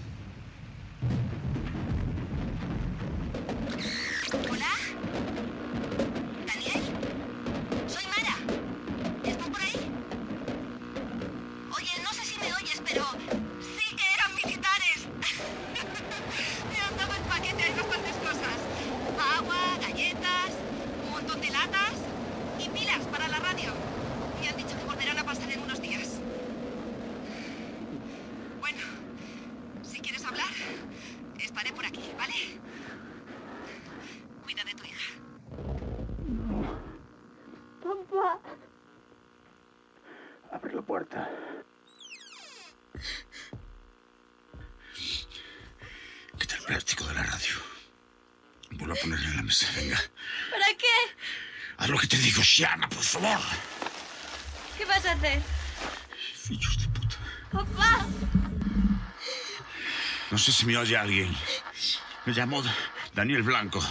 Venga. 49.76 50.02
¿Para 50.52 50.68
qué? 50.78 50.96
Haz 51.78 51.90
lo 51.90 51.98
que 51.98 52.08
te 52.08 52.18
digo, 52.18 52.42
Shiana, 52.42 52.88
por 52.90 53.04
favor. 53.04 53.40
¿Qué 54.78 54.86
vas 54.86 55.06
a 55.06 55.12
hacer? 55.12 55.42
Fillos 56.36 56.78
de 56.80 56.88
puta. 56.90 57.18
Papá. 57.52 58.06
No 60.32 60.38
sé 60.38 60.52
si 60.52 60.66
me 60.66 60.78
oye 60.78 60.98
alguien. 60.98 61.36
Me 62.26 62.34
llamo 62.34 62.64
Daniel 63.14 63.44
Blanco. 63.44 63.84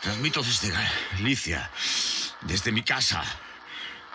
Transmito 0.00 0.42
desde 0.42 0.70
Galicia, 1.12 1.70
desde 2.42 2.72
mi 2.72 2.82
casa. 2.82 3.22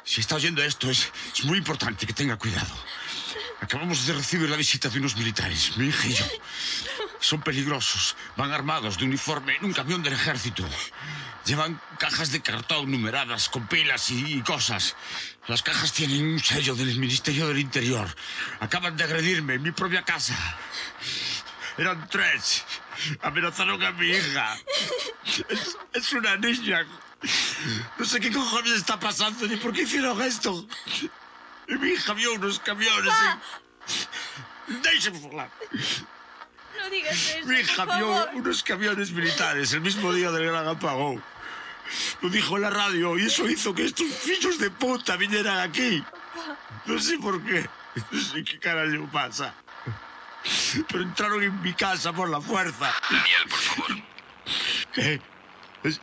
Si 0.04 0.22
está 0.22 0.36
oyendo 0.36 0.62
esto, 0.64 0.90
es, 0.90 1.12
es 1.34 1.44
muy 1.46 1.58
importante 1.58 2.06
que 2.06 2.14
tenga 2.14 2.38
cuidado. 2.38 2.74
Acabamos 3.62 4.06
de 4.06 4.14
recibir 4.14 4.50
la 4.50 4.56
visita 4.56 4.90
de 4.90 5.00
unos 5.00 5.16
militares, 5.16 5.76
mi 5.78 5.88
hija 5.88 6.08
y 6.08 6.14
yo. 6.14 6.26
Son 7.20 7.42
peligrosos. 7.42 8.16
Van 8.36 8.52
armados 8.52 8.98
de 8.98 9.06
uniforme 9.06 9.56
en 9.56 9.66
un 9.66 9.74
camión 9.74 10.04
del 10.04 10.14
ejército. 10.14 10.64
Llevan 11.46 11.80
cajas 11.98 12.32
de 12.32 12.42
cartón 12.42 12.92
numeradas 12.92 13.50
con 13.50 13.68
pilas 13.68 14.12
y, 14.12 14.34
y 14.38 14.42
cosas. 14.42 14.96
Las 15.48 15.64
cajas 15.64 15.94
tienen 15.94 16.26
un 16.28 16.40
sello 16.40 16.76
del 16.76 16.98
Ministerio 17.00 17.48
del 17.48 17.60
Interior. 17.60 18.08
Acaban 18.60 18.98
de 18.98 19.04
agredirme 19.06 19.54
en 19.56 19.64
mi 19.64 19.72
propia 19.72 20.04
casa. 20.04 20.36
Eran 21.78 22.08
tres. 22.10 22.64
Amenazaron 23.22 23.82
a 23.84 23.92
mi 23.92 24.08
hija. 24.10 24.58
Es, 25.50 25.78
es 25.94 26.14
una 26.14 26.36
niña. 26.38 26.86
No 27.98 28.06
sé 28.06 28.20
qué 28.20 28.32
cojones 28.32 28.74
está 28.74 29.00
pasando 29.00 29.48
ni 29.48 29.56
por 29.58 29.74
qué 29.74 29.84
hicieron 29.84 30.22
esto. 30.22 30.68
Y 31.68 31.76
mi 31.76 31.90
hija 31.92 32.14
vio 32.14 32.34
unos 32.34 32.60
camiones. 32.60 33.14
y- 34.68 34.74
Déjeme 34.82 35.26
hablar. 35.26 35.50
No 36.88 36.92
digas 36.96 37.36
eso. 37.36 37.46
Mi 37.48 37.60
hija 37.60 37.86
vio 37.98 38.30
unos 38.34 38.64
camiones 38.64 39.12
militares 39.12 39.74
el 39.74 39.82
mismo 39.82 40.14
día 40.14 40.32
del 40.32 40.46
gran 40.48 40.66
apagón. 40.68 41.22
Lo 42.22 42.30
dijo 42.30 42.56
en 42.56 42.62
la 42.62 42.70
radio 42.70 43.18
y 43.18 43.26
eso 43.26 43.46
hizo 43.50 43.76
que 43.76 43.84
estos 43.86 44.08
fillos 44.08 44.58
de 44.58 44.70
puta 44.70 45.18
vinieran 45.18 45.60
aquí. 45.60 46.02
No 46.86 46.98
sé 47.00 47.18
por 47.20 47.44
qué. 47.44 47.68
No 48.12 48.22
sé 48.22 48.44
qué 48.46 48.58
carajo 48.60 49.06
pasa. 49.12 49.54
Pero 50.88 51.04
entraron 51.04 51.44
en 51.44 51.62
mi 51.62 51.74
casa 51.74 52.14
por 52.14 52.30
la 52.30 52.40
fuerza. 52.40 52.94
Daniel, 53.10 53.44
por 53.50 53.60
favor. 53.60 53.98
¿Qué? 54.94 55.22
¿Es- 55.84 56.00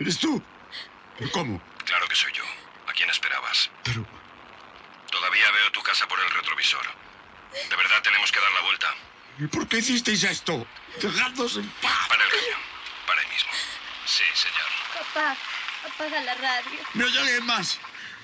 ¿Eres 0.00 0.18
tú? 0.18 0.42
¿Cómo? 1.32 1.62
Claro 1.84 2.08
que 2.08 2.16
soy 2.16 2.32
yo. 2.32 2.42
¿A 2.88 2.92
quién 2.92 3.08
esperabas? 3.10 3.70
Pero... 3.84 4.04
Todavía 5.12 5.50
veo 5.52 5.70
tu 5.72 5.82
casa 5.82 6.08
por 6.08 6.18
el 6.18 6.30
retrovisor. 6.30 6.82
De 7.68 7.76
verdad 7.76 8.02
tenemos 8.02 8.32
que 8.32 8.40
dar 8.40 8.50
la 8.52 8.60
vuelta. 8.62 8.94
¿Y 9.38 9.46
por 9.46 9.66
qué 9.68 9.78
hicisteis 9.78 10.22
esto? 10.24 10.66
Dejadnos 11.00 11.56
en 11.56 11.68
paz. 11.82 12.08
Para 12.08 12.24
el 12.24 12.30
camión. 12.30 12.60
Para 13.06 13.20
ahí 13.20 13.26
mismo. 13.28 13.50
Sí, 14.06 14.24
señor. 14.34 14.68
Papá, 14.94 15.36
apaga 15.86 16.20
la 16.22 16.34
radio. 16.34 16.80
¿Me 16.94 17.04
oye 17.04 17.18
alguien 17.18 17.46
más? 17.46 17.78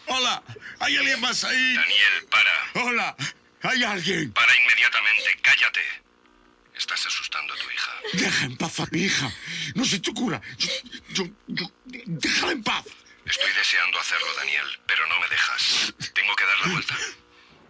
Hola, 0.06 0.42
¿hay 0.80 0.96
alguien 0.96 1.20
más 1.20 1.42
ahí? 1.44 1.74
Daniel, 1.74 2.26
para. 2.30 2.84
Hola, 2.86 3.16
¿hay 3.62 3.82
alguien? 3.84 4.32
Para 4.32 4.56
inmediatamente. 4.56 5.38
Cállate. 5.42 5.80
Estás 6.74 7.06
asustando 7.06 7.54
a 7.54 7.56
tu 7.56 7.70
hija. 7.70 7.92
Deja 8.12 8.44
en 8.44 8.56
paz 8.58 8.80
a 8.80 8.86
mi 8.90 9.00
hija. 9.02 9.32
No 9.74 9.84
soy 9.84 9.98
tu 10.00 10.12
cura. 10.12 10.40
Yo, 10.58 10.68
yo, 11.08 11.24
yo- 11.46 11.70
déjala 11.86 12.52
en 12.52 12.62
paz. 12.62 12.84
Estoy 13.24 13.52
deseando 13.54 13.98
hacerlo, 13.98 14.26
Daniel, 14.36 14.80
pero 14.86 15.06
no 15.08 15.18
me 15.18 15.28
dejas. 15.28 15.94
Tengo 16.14 16.36
que 16.36 16.44
dar 16.44 16.58
la 16.60 16.66
vuelta. 16.72 16.94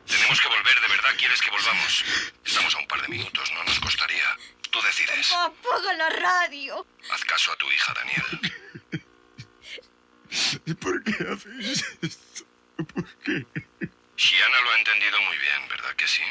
Tenemos 0.06 0.40
que 0.40 0.48
volver, 0.48 0.80
¿de 0.80 0.88
verdad 0.88 1.10
quieres 1.18 1.40
que 1.40 1.50
volvamos? 1.50 2.04
Estamos 2.44 2.75
a 2.75 2.78
un 2.78 2.86
par 2.86 3.02
de 3.02 3.08
minutos, 3.08 3.50
no 3.52 3.64
nos 3.64 3.80
costaría. 3.80 4.36
Tú 4.70 4.80
decides. 4.82 5.28
Papá, 5.28 5.46
apaga 5.46 5.92
la 5.94 6.10
radio. 6.10 6.86
Haz 7.10 7.25
caso 7.25 7.52
a 7.52 7.56
tu 7.56 7.70
hija, 7.70 7.94
Daniel. 7.94 8.52
¿Y 10.66 10.75
por 10.75 11.02
qué 11.04 11.12
hacéis 11.32 11.84
esto? 12.02 12.44
¿Por 12.76 13.04
qué? 13.18 13.46
Shiana 14.16 14.60
lo 14.62 14.70
ha 14.70 14.78
entendido 14.78 15.20
muy 15.22 15.36
bien, 15.38 15.68
¿verdad 15.68 15.94
que 15.94 16.06
sí? 16.08 16.22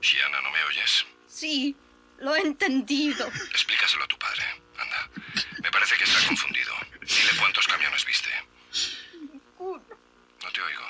Shiana, 0.00 0.40
¿no 0.40 0.50
me 0.50 0.62
oyes? 0.64 1.06
Sí, 1.28 1.76
lo 2.18 2.34
he 2.34 2.40
entendido. 2.40 3.26
Explícaselo 3.50 4.04
a 4.04 4.08
tu 4.08 4.18
padre. 4.18 4.42
Anda. 4.78 5.10
Me 5.62 5.70
parece 5.70 5.96
que 5.96 6.04
está 6.04 6.26
confundido. 6.26 6.74
Dile 7.00 7.30
cuántos 7.38 7.66
camiones 7.66 8.04
viste. 8.04 8.30
Ninguno, 9.14 9.82
No 10.42 10.52
te 10.52 10.60
oigo. 10.62 10.84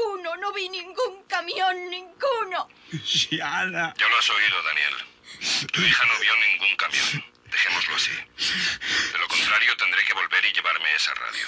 Ninguno, 0.00 0.36
no 0.36 0.52
vi 0.52 0.68
ningún 0.68 1.24
camión, 1.26 1.90
ninguno. 1.90 2.68
Shiana. 3.04 3.94
Ya 3.96 4.08
lo 4.08 4.18
has 4.18 4.30
oído, 4.30 4.62
Daniel. 4.62 4.94
Tu 5.72 5.82
hija 5.82 6.04
no 6.06 6.18
vio 6.18 6.36
ningún 6.36 6.76
camión. 6.76 7.24
Dejémoslo 7.44 7.96
así. 7.96 8.12
De 9.12 9.18
lo 9.18 9.28
contrario, 9.28 9.76
tendré 9.76 10.04
que 10.04 10.14
volver 10.14 10.44
y 10.44 10.52
llevarme 10.52 10.94
esa 10.94 11.14
radio. 11.14 11.46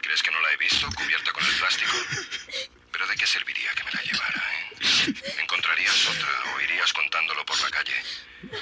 ¿Crees 0.00 0.22
que 0.22 0.30
no 0.30 0.40
la 0.40 0.52
he 0.52 0.56
visto 0.56 0.86
cubierta 0.96 1.32
con 1.32 1.44
el 1.44 1.54
plástico? 1.54 1.92
¿Pero 2.92 3.06
de 3.06 3.16
qué 3.16 3.26
serviría 3.26 3.72
que 3.74 3.84
me 3.84 3.90
la 3.92 4.02
llevara, 4.02 4.52
eh? 4.52 5.40
¿Encontrarías 5.40 6.08
otra 6.08 6.54
o 6.54 6.60
irías 6.60 6.92
contándolo 6.92 7.44
por 7.46 7.60
la 7.60 7.70
calle? 7.70 7.94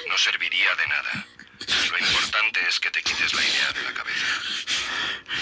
No 0.09 0.16
serviría 0.18 0.75
de 0.76 0.87
nada. 0.87 1.26
Lo 1.90 1.99
importante 1.99 2.61
es 2.68 2.80
que 2.80 2.90
te 2.90 3.02
quites 3.02 3.35
la 3.35 3.44
idea 3.44 3.73
de 3.73 3.82
la 3.82 3.92
cabeza. 3.92 4.26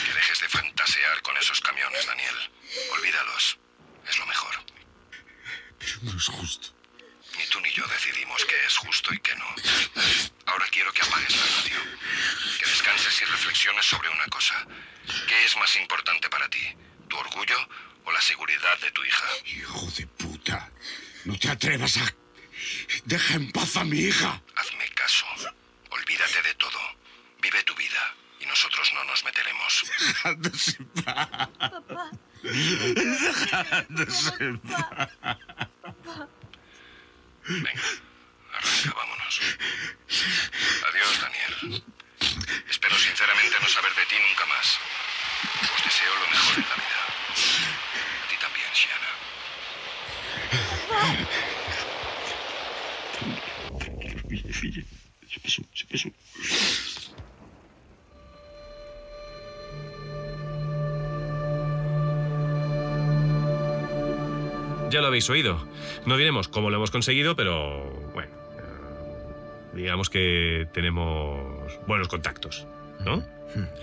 Que 0.05 0.13
dejes 0.13 0.41
de 0.41 0.49
fantasear 0.49 1.23
con 1.23 1.37
esos 1.37 1.61
camiones, 1.61 2.07
Daniel. 2.07 2.51
Es 6.21 6.27
justo. 6.27 6.69
Ni 7.39 7.47
tú 7.47 7.59
ni 7.61 7.73
yo 7.73 7.87
decidimos 7.87 8.45
qué 8.45 8.67
es 8.67 8.77
justo 8.77 9.15
y 9.15 9.19
qué 9.21 9.35
no. 9.37 9.47
Ahora 10.45 10.67
quiero 10.71 10.93
que 10.93 11.01
apagues 11.01 11.35
la 11.35 11.47
radio. 11.47 11.81
Que 12.59 12.67
descanses 12.67 13.23
y 13.23 13.25
reflexiones 13.25 13.87
sobre 13.87 14.11
una 14.11 14.27
cosa. 14.27 14.67
¿Qué 15.27 15.45
es 15.47 15.57
más 15.57 15.75
importante 15.77 16.29
para 16.29 16.47
ti? 16.51 16.77
¿Tu 17.09 17.17
orgullo 17.17 17.57
o 18.05 18.13
la 18.13 18.21
seguridad 18.21 18.79
de 18.81 18.91
tu 18.91 19.03
hija? 19.03 19.25
Hijo 19.47 19.87
de 19.97 20.07
puta. 20.09 20.71
No 21.25 21.39
te 21.39 21.49
atrevas 21.49 21.97
a... 21.97 22.15
Deja 23.07 23.35
en 23.35 23.51
paz 23.51 23.79
a 23.79 23.85
mi 23.85 24.01
hija. 24.01 24.43
Hazme 24.57 24.91
caso. 24.91 25.25
Olvídate 25.89 26.43
de 26.43 26.55
todo. 26.57 26.81
Vive 27.41 27.63
tu 27.63 27.75
vida 27.77 28.15
y 28.41 28.45
nosotros 28.45 28.93
no 28.93 29.05
nos 29.05 29.25
meteremos. 29.25 29.85
Dejadnos 29.99 30.77
en 30.79 30.87
paz. 31.03 31.49
Papá. 31.59 32.11
Dejadnos 32.43 34.35
en 34.39 34.59
paz. 34.61 35.09
Venga, 37.51 37.83
arranca, 38.53 38.95
vámonos. 38.95 39.41
Adiós, 40.87 41.21
Daniel. 41.21 41.83
Espero 42.71 42.97
sinceramente 42.97 43.59
no 43.61 43.69
saber 43.69 43.93
de 43.93 44.07
ti 44.07 44.15
nunca 44.21 44.47
más. 44.47 44.79
Os 45.75 45.83
deseo 45.83 46.15
lo 46.15 46.29
mejor 46.31 46.59
en 46.59 46.69
la 46.69 46.77
vida. 46.77 47.03
A 48.23 48.29
ti 48.29 48.37
también, 48.41 48.71
Shiana. 48.73 49.11
Se 55.75 55.99
se. 55.99 56.90
Ya 64.91 65.01
lo 65.01 65.07
habéis 65.07 65.31
oído. 65.31 65.65
No 66.05 66.17
diremos 66.17 66.49
cómo 66.49 66.69
lo 66.71 66.77
hemos 66.77 66.91
conseguido, 66.91 67.37
pero 67.37 67.85
bueno, 68.13 68.31
eh, 68.59 69.73
digamos 69.75 70.11
que 70.11 70.69
tenemos 70.73 71.79
buenos 71.87 72.09
contactos, 72.09 72.67
¿no? 73.05 73.23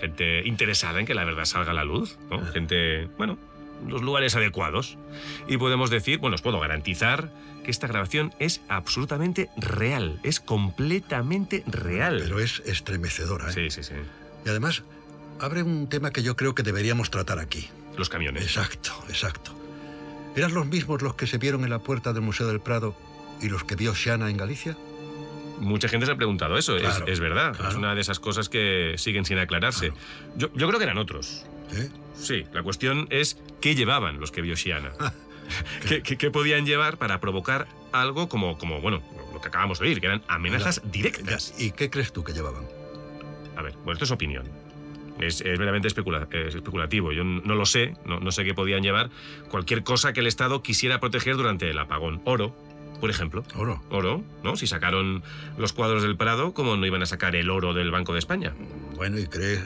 Gente 0.00 0.46
interesada 0.46 1.00
en 1.00 1.06
que 1.06 1.14
la 1.14 1.24
verdad 1.24 1.44
salga 1.44 1.72
a 1.72 1.74
la 1.74 1.84
luz, 1.84 2.18
¿no? 2.30 2.44
Gente, 2.46 3.08
bueno, 3.18 3.38
en 3.82 3.90
los 3.90 4.02
lugares 4.02 4.34
adecuados. 4.36 4.96
Y 5.46 5.56
podemos 5.56 5.90
decir, 5.90 6.18
bueno, 6.18 6.34
os 6.34 6.42
puedo 6.42 6.60
garantizar 6.60 7.30
que 7.64 7.70
esta 7.70 7.86
grabación 7.86 8.32
es 8.38 8.60
absolutamente 8.68 9.48
real, 9.56 10.20
es 10.22 10.40
completamente 10.40 11.64
real. 11.66 12.20
Pero 12.22 12.40
es 12.40 12.62
estremecedora, 12.66 13.50
¿eh? 13.50 13.52
Sí, 13.52 13.70
sí, 13.70 13.82
sí. 13.82 13.94
Y 14.44 14.48
además, 14.48 14.82
abre 15.40 15.62
un 15.62 15.88
tema 15.88 16.10
que 16.10 16.22
yo 16.22 16.36
creo 16.36 16.54
que 16.54 16.62
deberíamos 16.62 17.10
tratar 17.10 17.38
aquí. 17.38 17.68
Los 17.96 18.08
camiones. 18.08 18.42
Exacto, 18.44 18.92
exacto. 19.08 19.57
¿Eran 20.36 20.54
los 20.54 20.66
mismos 20.66 21.02
los 21.02 21.14
que 21.14 21.26
se 21.26 21.38
vieron 21.38 21.64
en 21.64 21.70
la 21.70 21.78
puerta 21.80 22.12
del 22.12 22.22
Museo 22.22 22.46
del 22.46 22.60
Prado 22.60 22.94
y 23.40 23.48
los 23.48 23.64
que 23.64 23.74
vio 23.76 23.94
Shiana 23.94 24.30
en 24.30 24.36
Galicia? 24.36 24.76
Mucha 25.58 25.88
gente 25.88 26.06
se 26.06 26.12
ha 26.12 26.16
preguntado 26.16 26.56
eso, 26.56 26.76
es- 26.76 26.82
Claro, 26.82 27.06
es, 27.08 27.18
verdad. 27.20 27.52
claro. 27.54 27.70
Es 27.70 27.74
una 27.76 27.94
de 27.94 28.00
esas 28.00 28.20
cosas 28.20 28.48
que 28.48 28.94
siguen 28.96 29.24
sin 29.24 29.38
aclararse. 29.38 29.92
Yo, 30.36 30.48
yo 30.54 30.68
creo 30.68 30.78
que 30.78 30.84
eran 30.84 30.98
otros. 30.98 31.44
¿Eh? 31.72 31.88
Sí, 32.16 32.44
la 32.52 32.62
cuestión 32.62 33.06
es 33.10 33.38
qué 33.60 33.74
llevaban 33.74 34.20
los 34.20 34.30
que 34.30 34.40
vio 34.42 34.54
Shiana. 34.54 34.92
¿Qué, 35.88 36.02
qué- 36.02 36.16
qué 36.16 36.30
podían 36.30 36.66
llevar 36.66 36.98
para 36.98 37.20
provocar 37.20 37.66
algo 37.90 38.28
como, 38.28 38.58
como, 38.58 38.80
bueno, 38.80 39.02
lo 39.32 39.40
que 39.40 39.48
acabamos 39.48 39.78
de 39.80 39.86
oír, 39.86 40.00
que 40.00 40.06
eran 40.06 40.22
amenazas 40.28 40.80
directas? 40.92 41.54
¿Y 41.58 41.72
qué 41.72 41.90
crees 41.90 42.12
tú 42.12 42.22
que 42.22 42.32
llevaban? 42.32 42.64
A 43.56 43.62
ver, 43.62 43.72
bueno, 43.78 43.92
esto 43.94 44.04
es 44.04 44.10
opinión. 44.10 44.46
Es, 45.20 45.40
es 45.40 45.58
meramente 45.58 45.88
especula- 45.88 46.28
es 46.30 46.54
especulativo. 46.54 47.12
Yo 47.12 47.24
no 47.24 47.54
lo 47.54 47.66
sé, 47.66 47.94
no, 48.04 48.20
no 48.20 48.30
sé 48.32 48.44
qué 48.44 48.54
podían 48.54 48.82
llevar. 48.82 49.10
Cualquier 49.50 49.82
cosa 49.82 50.12
que 50.12 50.20
el 50.20 50.26
Estado 50.26 50.62
quisiera 50.62 51.00
proteger 51.00 51.36
durante 51.36 51.68
el 51.70 51.78
apagón. 51.78 52.20
Oro, 52.24 52.54
por 53.00 53.10
ejemplo. 53.10 53.44
Oro. 53.56 53.82
Oro, 53.90 54.22
¿no? 54.44 54.56
Si 54.56 54.66
sacaron 54.66 55.22
los 55.56 55.72
cuadros 55.72 56.02
del 56.02 56.16
Prado, 56.16 56.54
¿cómo 56.54 56.76
no 56.76 56.86
iban 56.86 57.02
a 57.02 57.06
sacar 57.06 57.34
el 57.36 57.50
oro 57.50 57.74
del 57.74 57.90
Banco 57.90 58.12
de 58.12 58.18
España? 58.20 58.54
Bueno, 58.96 59.18
¿y 59.18 59.26
crees, 59.26 59.60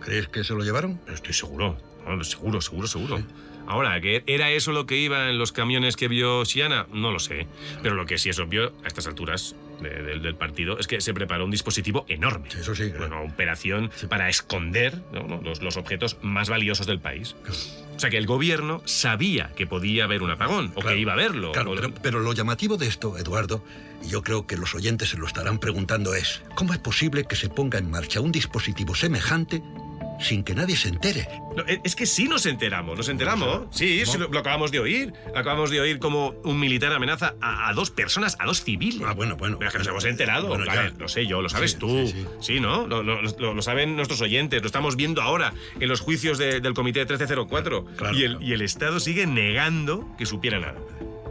crees 0.00 0.28
que 0.28 0.44
se 0.44 0.54
lo 0.54 0.62
llevaron? 0.62 1.00
Estoy 1.12 1.32
seguro. 1.34 1.76
No, 2.06 2.22
seguro, 2.24 2.60
seguro, 2.60 2.86
seguro. 2.88 3.22
Ahora, 3.68 4.00
¿que 4.00 4.24
¿era 4.26 4.50
eso 4.50 4.72
lo 4.72 4.86
que 4.86 4.96
iba 4.96 5.30
en 5.30 5.38
los 5.38 5.52
camiones 5.52 5.94
que 5.96 6.08
vio 6.08 6.44
Siana? 6.44 6.86
No 6.92 7.12
lo 7.12 7.20
sé. 7.20 7.46
Pero 7.82 7.94
lo 7.94 8.06
que 8.06 8.18
sí 8.18 8.28
es 8.28 8.38
obvio 8.40 8.72
a 8.84 8.88
estas 8.88 9.06
alturas 9.06 9.54
de- 9.82 10.02
del- 10.02 10.22
del 10.22 10.34
partido 10.34 10.78
es 10.78 10.86
que 10.86 11.00
se 11.00 11.12
preparó 11.14 11.44
un 11.44 11.50
dispositivo 11.50 12.04
enorme. 12.08 12.48
Eso 12.48 12.74
sí. 12.74 12.92
Una 13.04 13.20
operación 13.20 13.90
para 14.08 14.28
esconder 14.28 14.98
los, 15.12 15.60
los 15.62 15.76
objetos 15.76 16.16
más 16.22 16.48
valiosos 16.48 16.86
del 16.86 17.00
país. 17.00 17.34
O 17.96 17.98
sea 17.98 18.10
que 18.10 18.16
el 18.18 18.26
gobierno 18.26 18.82
sabía 18.84 19.50
que 19.54 19.66
podía 19.66 20.04
haber 20.04 20.22
un 20.22 20.30
apagón 20.30 20.72
o 20.74 20.80
que 20.80 20.98
iba 20.98 21.12
a 21.12 21.14
haberlo. 21.14 21.52
Claro, 21.52 21.72
O- 21.72 21.74
pero, 21.74 21.94
pero 22.02 22.20
lo 22.20 22.32
llamativo 22.32 22.76
de 22.76 22.86
esto, 22.86 23.16
Eduardo, 23.18 23.62
y 24.04 24.08
yo 24.08 24.22
creo 24.22 24.46
que 24.46 24.56
los 24.56 24.74
oyentes 24.74 25.10
se 25.10 25.18
lo 25.18 25.26
estarán 25.26 25.58
preguntando 25.58 26.14
es, 26.14 26.42
¿cómo 26.54 26.72
es 26.72 26.78
posible 26.78 27.24
que 27.24 27.36
se 27.36 27.48
ponga 27.48 27.78
en 27.78 27.90
marcha 27.90 28.20
un 28.20 28.32
dispositivo 28.32 28.94
semejante 28.94 29.62
sin 30.22 30.42
que 30.44 30.54
nadie 30.54 30.76
se 30.76 30.88
entere? 30.88 31.28
No, 31.56 31.62
e- 31.66 31.80
es 31.84 31.94
que 31.96 32.06
sí 32.06 32.24
nos 32.28 32.46
enteramos, 32.46 32.96
nos 32.96 33.08
enteramos. 33.08 33.66
Sí, 33.70 34.04
sí, 34.06 34.18
lo, 34.18 34.28
lo 34.28 34.38
acabamos 34.38 34.70
de 34.70 34.80
oír. 34.80 35.12
Acabamos 35.34 35.70
de 35.70 35.80
oír 35.80 35.98
como 35.98 36.30
un 36.44 36.58
militar 36.58 36.92
amenaza 36.92 37.34
a, 37.40 37.68
a 37.68 37.74
dos 37.74 37.90
personas, 37.90 38.36
a 38.38 38.46
dos 38.46 38.62
civiles. 38.64 39.02
Ah, 39.06 39.12
bueno, 39.14 39.36
bueno. 39.36 39.58
Pero 39.58 39.68
es 39.68 39.72
que 39.72 39.78
nos 39.78 39.88
hemos 39.88 40.04
enterado. 40.04 40.48
Bueno, 40.48 40.64
ver, 40.64 40.94
lo 40.98 41.08
sé 41.08 41.26
yo, 41.26 41.42
lo 41.42 41.48
sabes 41.48 41.72
Sí, 41.72 41.78
tú. 41.78 42.06
sí, 42.06 42.12
Sí, 42.12 42.26
sí. 42.54 42.60
¿no? 42.60 42.86
Lo, 42.86 43.02
lo- 43.02 43.20
lo- 43.22 43.62
saben 43.62 43.96
nuestros 43.96 44.20
oyentes, 44.20 44.60
lo 44.60 44.66
estamos 44.66 44.96
viendo 44.96 45.22
ahora 45.22 45.52
en 45.78 45.88
los 45.88 46.00
juicios 46.00 46.38
de- 46.38 46.60
del 46.60 46.74
Comité 46.74 47.00
1304. 47.00 47.84
Claro, 47.96 48.16
y, 48.16 48.22
el, 48.24 48.30
claro. 48.32 48.46
y 48.46 48.52
el 48.52 48.62
Estado 48.62 49.00
sigue 49.00 49.26
negando 49.26 50.08
que 50.18 50.26
supiera 50.26 50.58
nada. 50.58 50.78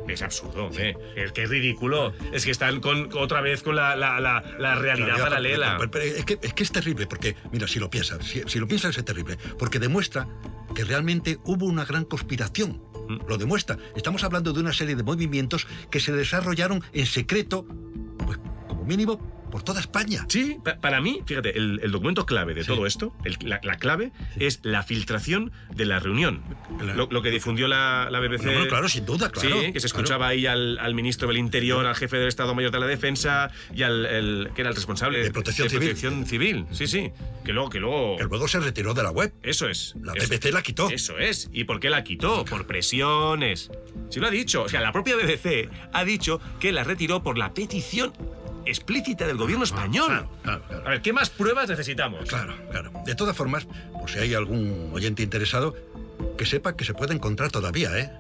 Es 0.07 0.21
absurdo, 0.21 0.69
¿eh? 0.77 0.95
Es 1.15 1.31
que 1.31 1.43
es 1.43 1.49
ridículo. 1.49 2.13
Es 2.33 2.43
que 2.45 2.51
están 2.51 2.81
con, 2.81 3.09
otra 3.13 3.41
vez 3.41 3.63
con 3.63 3.75
la, 3.75 3.95
la- 3.95 4.19
la- 4.19 4.43
la 4.59 4.75
realidad 4.75 5.17
paralela. 5.19 5.77
es, 6.03 6.25
que, 6.25 6.39
es 6.41 6.53
que 6.53 6.63
es 6.63 6.71
terrible, 6.71 7.07
porque, 7.07 7.35
mira, 7.51 7.67
si 7.67 7.79
lo 7.79 7.89
piensas, 7.89 8.25
si, 8.25 8.41
si 8.47 8.59
lo 8.59 8.67
piensas 8.67 8.97
es 8.97 9.05
terrible, 9.05 9.37
porque 9.57 9.79
demuestra 9.79 10.27
que 10.75 10.83
realmente 10.83 11.39
hubo 11.45 11.65
una 11.65 11.85
gran 11.85 12.03
conspiración. 12.05 12.81
Mm. 13.07 13.27
Lo 13.27 13.37
demuestra. 13.37 13.77
Estamos 13.95 14.23
hablando 14.23 14.53
de 14.53 14.59
una 14.59 14.73
serie 14.73 14.95
de 14.95 15.03
movimientos 15.03 15.67
que 15.89 15.99
se 15.99 16.11
desarrollaron 16.11 16.83
en 16.93 17.05
secreto, 17.05 17.65
pues 18.25 18.37
como 18.67 18.83
mínimo, 18.85 19.40
por 19.51 19.63
toda 19.63 19.79
España. 19.81 20.25
Sí, 20.29 20.57
pa- 20.63 20.77
para 20.77 21.01
mí, 21.01 21.21
fíjate, 21.25 21.57
el, 21.57 21.79
el 21.83 21.91
documento 21.91 22.25
clave 22.25 22.53
de 22.53 22.61
Sí. 22.63 22.67
todo 22.67 22.85
esto, 22.87 23.13
el- 23.25 23.37
la, 23.41 23.59
la 23.63 23.77
clave, 23.77 24.11
es 24.37 24.59
la 24.63 24.81
filtración 24.83 25.51
de 25.75 25.85
la 25.85 25.99
reunión. 25.99 26.41
Lo, 26.95 27.07
lo 27.11 27.21
que 27.21 27.29
difundió 27.31 27.67
la, 27.67 28.07
la 28.09 28.19
BBC. 28.19 28.37
Bueno, 28.43 28.51
bueno, 28.53 28.67
claro, 28.69 28.89
sin 28.89 29.05
duda, 29.05 29.29
claro. 29.29 29.61
Sí, 29.61 29.73
que 29.73 29.79
se 29.79 29.87
escuchaba 29.87 30.27
ahí 30.29 30.45
al, 30.47 30.79
al 30.79 30.95
ministro 30.95 31.27
del 31.27 31.37
Interior, 31.37 31.85
al 31.85 31.95
jefe 31.95 32.17
del 32.17 32.27
Estado 32.27 32.55
Mayor 32.55 32.71
de 32.71 32.79
la 32.79 32.87
Defensa 32.87 33.51
y 33.75 33.83
al 33.83 34.05
el- 34.05 34.49
que 34.55 34.61
era 34.61 34.69
el 34.69 34.75
responsable 34.75 35.19
De 35.21 35.31
Protección 35.31 35.69
Civil. 35.69 35.87
Protección 35.89 36.25
Civil. 36.25 36.65
Sí, 36.71 36.87
sí. 36.87 37.11
Que 37.45 37.53
luego, 37.53 37.69
que 37.69 37.79
luego. 37.79 38.17
Que 38.17 38.23
luego 38.23 38.47
se 38.47 38.59
retiró 38.59 38.93
de 38.93 39.03
la 39.03 39.11
web. 39.11 39.33
Eso 39.43 39.67
es. 39.67 39.95
La 40.01 40.13
eso- 40.13 40.27
BBC 40.27 40.51
la 40.51 40.61
quitó. 40.61 40.89
Eso 40.89 41.17
es. 41.17 41.49
¿Y 41.51 41.65
por 41.65 41.79
qué 41.79 41.89
la 41.89 42.03
quitó? 42.03 42.45
Por 42.45 42.65
presiones. 42.67 43.69
Sí 44.09 44.19
lo 44.19 44.27
ha 44.27 44.31
dicho. 44.31 44.63
O 44.63 44.69
sea, 44.69 44.81
la 44.81 44.91
propia 44.91 45.15
BBC 45.15 45.69
ha 45.91 46.03
dicho 46.05 46.39
que 46.59 46.71
la 46.71 46.83
retiró 46.83 47.23
por 47.23 47.37
la 47.37 47.53
petición 47.53 48.13
explícita 48.65 49.27
del 49.27 49.37
gobierno 49.37 49.63
español. 49.63 50.07
Claro, 50.07 50.29
claro, 50.43 50.63
claro. 50.67 50.87
A 50.87 50.89
ver, 50.91 51.01
¿qué 51.01 51.13
más 51.13 51.29
pruebas 51.29 51.69
necesitamos? 51.69 52.27
Claro, 52.29 52.55
claro. 52.69 52.91
De 53.05 53.15
todas 53.15 53.35
formas, 53.35 53.67
por 53.99 54.09
si 54.09 54.19
hay 54.19 54.33
algún 54.33 54.91
oyente 54.93 55.23
interesado, 55.23 55.75
que 56.37 56.45
sepa 56.45 56.75
que 56.75 56.85
se 56.85 56.93
puede 56.93 57.13
encontrar 57.13 57.51
todavía, 57.51 57.97
¿eh? 57.97 58.11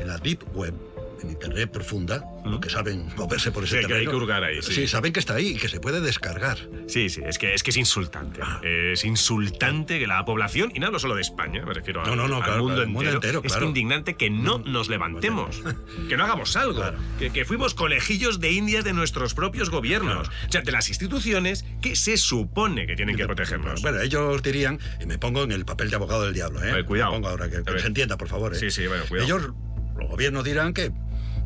En 0.00 0.08
la 0.08 0.18
Deep 0.18 0.44
Web, 0.54 0.74
en 1.22 1.30
Internet 1.30 1.70
profunda, 1.70 2.24
lo 2.44 2.60
que 2.60 2.70
saben 2.70 3.08
moverse 3.16 3.50
por 3.52 3.64
ese 3.64 3.80
Sí, 3.80 3.86
que 3.86 3.86
hay 3.86 3.88
terreno. 4.04 4.10
que 4.10 4.16
hurgar 4.16 4.44
ahí, 4.44 4.62
sí. 4.62 4.86
saben 4.86 5.12
que 5.12 5.20
está 5.20 5.34
ahí 5.34 5.48
y 5.48 5.56
que 5.56 5.68
se 5.68 5.80
puede 5.80 6.00
descargar. 6.00 6.58
Sí, 6.86 7.08
sí, 7.08 7.20
es 7.26 7.38
que 7.38 7.54
es, 7.54 7.62
que 7.62 7.70
es 7.70 7.76
insultante. 7.76 8.40
Es 8.62 9.04
insultante 9.04 9.98
que 9.98 10.06
la 10.06 10.24
población, 10.24 10.72
y 10.74 10.80
no 10.80 10.86
hablo 10.86 10.98
solo 10.98 11.14
de 11.14 11.20
España, 11.22 11.64
me 11.64 11.74
refiero 11.74 12.04
No, 12.04 12.12
al, 12.12 12.16
no, 12.16 12.28
no, 12.28 12.36
al 12.36 12.42
claro, 12.44 12.58
mundo, 12.64 12.74
claro, 12.76 12.90
entero, 12.90 13.14
entero, 13.14 13.40
es 13.44 13.52
claro. 13.52 13.66
indignante 13.66 14.14
que 14.14 14.30
no 14.30 14.58
nos 14.58 14.88
levantemos, 14.88 15.62
que 16.08 16.16
no 16.16 16.24
hagamos 16.24 16.56
algo, 16.56 16.82
que, 17.18 17.30
que 17.30 17.44
fuimos 17.44 17.74
conejillos 17.74 18.40
de 18.40 18.52
indias 18.52 18.84
de 18.84 18.92
nuestros 18.92 19.34
propios 19.34 19.70
gobiernos, 19.70 20.28
o 20.28 20.52
sea, 20.52 20.62
de 20.62 20.72
las 20.72 20.88
instituciones 20.88 21.64
que 21.82 21.96
se 21.96 22.16
supone 22.16 22.86
que 22.86 22.96
tienen 22.96 23.16
que 23.16 23.26
protegernos. 23.26 23.82
Bueno, 23.82 24.00
ellos 24.00 24.42
dirían, 24.42 24.78
y 25.00 25.06
me 25.06 25.18
pongo 25.18 25.42
en 25.42 25.52
el 25.52 25.64
papel 25.64 25.90
de 25.90 25.96
abogado 25.96 26.24
del 26.24 26.34
diablo, 26.34 26.62
¿eh? 26.62 26.72
Ver, 26.72 26.84
cuidado. 26.84 27.10
Me 27.12 27.16
pongo 27.18 27.28
ahora, 27.28 27.48
que, 27.50 27.62
que 27.62 27.78
se 27.80 27.86
entienda, 27.86 28.16
por 28.16 28.28
favor, 28.28 28.54
¿eh? 28.54 28.58
Sí, 28.58 28.70
sí, 28.70 28.86
bueno, 28.86 29.04
cuidado. 29.08 29.26
Ellos, 29.26 29.50
los 29.98 30.08
gobiernos 30.10 30.44
dirán 30.44 30.72
que, 30.74 30.92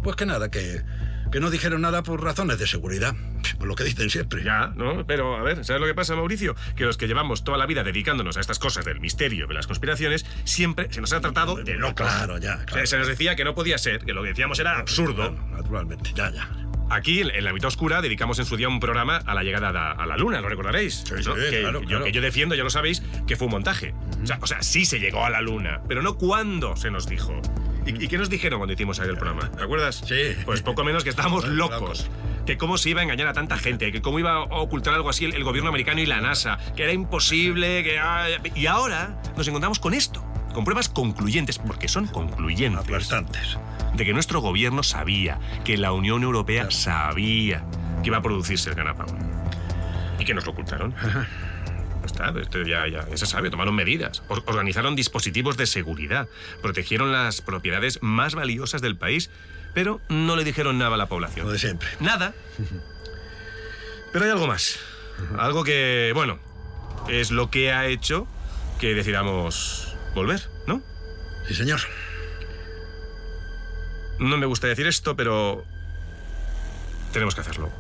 pues 0.03 0.17
que 0.17 0.27
nada, 0.27 0.51
que, 0.51 0.83
que 1.31 1.41
no 1.41 1.51
dijeron 1.51 1.81
nada 1.81 2.03
por 2.03 2.23
razones 2.23 2.59
de 2.59 2.67
seguridad. 2.67 3.15
Pues 3.59 3.69
lo 3.69 3.75
que 3.75 3.85
dicen 3.85 4.09
siempre. 4.09 4.43
Ya, 4.43 4.73
¿no? 4.77 5.05
Pero, 5.07 5.37
a 5.37 5.43
ver, 5.43 5.65
¿sabes 5.65 5.81
lo 5.81 5.87
que 5.87 5.95
pasa, 5.95 6.17
Mauricio? 6.17 6.55
Que 6.77 6.85
los 6.85 6.97
que 6.97 7.07
llevamos 7.07 7.45
toda 7.45 7.59
la 7.59 7.67
vida 7.67 7.85
dedicándonos 7.85 8.37
a 8.37 8.41
estas 8.41 8.59
cosas 8.59 8.85
del 8.85 8.99
misterio, 9.01 9.47
de 9.47 9.55
las 9.55 9.67
conspiraciones, 9.67 10.25
siempre 10.45 10.89
se 10.93 11.01
nos 11.01 11.13
ha 11.13 11.21
tratado 11.21 11.57
de 11.57 11.75
locos. 11.75 12.07
claro, 12.07 12.39
ya, 12.39 12.65
claro. 12.65 12.87
se 12.87 12.99
nos 12.99 13.07
decía 13.09 13.37
que 13.37 13.45
no 13.45 13.55
podía 13.55 13.79
ser, 13.79 14.05
que 14.05 14.13
lo 14.13 14.23
que 14.23 14.31
decíamos 14.31 14.59
era 14.59 14.79
absurdo. 14.79 15.35
Claro, 15.35 15.47
naturalmente, 15.57 16.11
ya, 16.15 16.31
ya. 16.31 16.49
Aquí, 16.91 17.21
en 17.21 17.45
la 17.45 17.53
mitad 17.53 17.69
oscura, 17.69 18.03
dedicamos 18.03 18.39
en 18.39 18.45
su 18.45 18.57
día 18.57 18.69
un 18.69 18.81
programa 18.81 19.17
a 19.17 19.35
la 19.35 19.43
llegada 19.43 19.69
a, 19.69 19.93
a 19.93 20.07
la 20.07 20.17
Luna, 20.17 20.41
¿lo 20.41 20.49
recordaréis? 20.49 21.05
Sí, 21.07 21.15
¿No? 21.25 21.35
sí, 21.35 21.41
que, 21.51 21.61
claro, 21.61 21.81
yo, 21.83 21.89
claro. 21.89 22.05
que 22.05 22.13
yo 22.13 22.21
defiendo, 22.21 22.55
ya 22.55 22.65
lo 22.65 22.71
sabéis, 22.71 23.03
que 23.27 23.37
fue 23.37 23.47
un 23.47 23.53
montaje. 23.53 23.95
o, 24.23 24.27
sea, 24.27 24.39
o 24.41 24.47
sea, 24.47 24.63
sí 24.63 24.85
se 24.85 24.99
llegó 24.99 25.25
a 25.25 25.31
la 25.31 25.41
Luna, 25.41 25.83
pero 25.89 26.03
no 26.03 26.17
cuándo 26.17 26.77
se 26.77 26.91
nos 26.91 27.09
dijo. 27.09 27.41
¿Y, 27.87 28.05
y 28.05 28.09
qué 28.09 28.19
nos 28.19 28.31
dijeron 28.31 28.59
cuando 28.61 28.73
hicimos 28.75 29.01
aquel 29.01 29.17
programa? 29.17 29.51
¿Te 29.51 29.63
acuerdas? 29.63 30.03
Sí. 30.07 30.37
Pues 30.45 30.63
poco 30.63 30.85
menos 30.85 31.03
que 31.05 31.11
estábamos 31.11 31.47
locos. 31.49 32.09
Que 32.47 32.57
cómo 32.57 32.77
se 32.79 32.91
iba 32.91 33.01
a 33.01 33.05
engañar 33.05 33.29
a 33.29 33.33
tanta 33.33 33.57
gente, 33.57 33.93
que 33.93 34.03
cómo 34.03 34.19
iba 34.19 34.33
a 34.35 34.43
ocultar 34.45 34.95
algo 34.95 35.09
así 35.11 35.25
el, 35.25 35.35
el 35.35 35.45
gobierno 35.45 35.69
americano 35.69 36.01
y 36.01 36.07
la 36.07 36.21
NASA, 36.21 36.59
que 36.77 36.83
era 36.85 36.93
imposible, 36.93 37.83
que... 37.85 37.99
ah, 37.99 38.27
y 38.55 38.67
ahora 38.67 39.21
nos 39.37 39.47
encontramos 39.49 39.79
con 39.79 39.95
esto, 39.95 40.25
con 40.55 40.65
pruebas 40.65 40.89
concluyentes, 40.89 41.59
porque 41.59 41.87
son 41.89 42.07
concluyentes, 42.09 42.81
Aplastantes. 42.81 43.59
de 43.95 44.05
que 44.05 44.13
nuestro 44.13 44.41
gobierno 44.41 44.83
sabía, 44.83 45.39
que 45.65 45.77
la 45.77 45.93
Unión 45.93 46.23
Europea 46.25 46.71
sabía 46.71 47.65
que 48.03 48.09
iba 48.09 48.19
a 48.19 48.23
producirse 48.23 48.69
el 48.71 48.75
gran 48.75 48.89
apagón. 48.89 49.19
Y 50.19 50.25
que 50.25 50.35
nos 50.35 50.45
lo 50.45 50.53
ocultaron. 50.53 50.95
Está, 52.13 52.33
esto 52.41 52.63
ya, 52.63 52.87
ya, 52.89 53.05
se 53.17 53.27
sabe, 53.27 53.51
tomaron 53.51 53.75
medidas, 53.75 54.23
or- 54.29 54.43
organizaron 54.47 54.95
dispositivos 54.95 55.57
de 55.57 55.67
seguridad, 55.67 56.29
protegieron 56.61 57.11
las 57.11 57.41
propiedades 57.41 57.99
más 58.03 58.35
valiosas 58.35 58.83
del 58.83 58.97
país, 58.97 59.31
pero 59.75 60.01
no 60.09 60.37
le 60.37 60.45
dijeron 60.45 60.79
nada 60.79 60.95
a 60.95 60.99
la 60.99 61.07
población. 61.07 61.47
Lo 61.47 61.53
de 61.53 61.59
siempre. 61.59 61.89
Nada. 62.01 62.35
Pero 64.13 64.25
hay 64.27 64.31
algo 64.31 64.47
más. 64.47 64.79
Algo 65.39 65.65
que, 65.65 66.13
bueno, 66.15 66.39
es 67.09 67.31
lo 67.31 67.51
que 67.51 67.73
ha 67.73 67.87
hecho 67.87 68.27
que 68.79 68.95
decidamos 68.95 69.97
volver, 70.15 70.49
¿no? 70.67 70.83
Sí, 71.49 71.55
señor. 71.55 71.81
No 74.19 74.37
me 74.37 74.47
gusta 74.47 74.67
decir 74.67 74.87
esto, 74.87 75.17
pero 75.17 75.65
tenemos 77.13 77.35
que 77.35 77.41
hacerlo. 77.41 77.71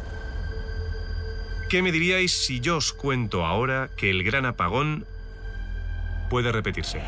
¿Qué 1.72 1.80
me 1.80 1.90
diríais 1.90 2.32
si 2.32 2.60
yo 2.60 2.76
os 2.76 2.92
cuento 2.92 3.46
ahora 3.46 3.88
que 3.96 4.10
el 4.10 4.22
gran 4.24 4.44
apagón 4.44 5.06
puede 6.28 6.52
repetirse? 6.52 7.00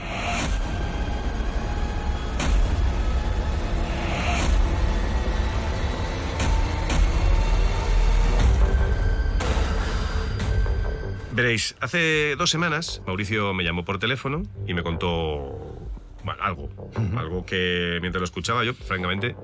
Veréis, 11.33 11.77
hace 11.81 12.35
dos 12.39 12.49
semanas 12.49 13.03
Mauricio 13.07 13.53
me 13.53 13.65
llamó 13.65 13.85
por 13.85 13.99
teléfono 13.99 14.45
y 14.67 14.73
me 14.73 14.83
contó 14.83 15.79
bueno, 16.23 16.43
algo. 16.43 16.71
Algo 17.19 17.45
que 17.45 17.99
mientras 18.01 18.23
lo 18.23 18.25
escuchaba 18.25 18.65
yo, 18.65 18.73
francamente, 18.73 19.37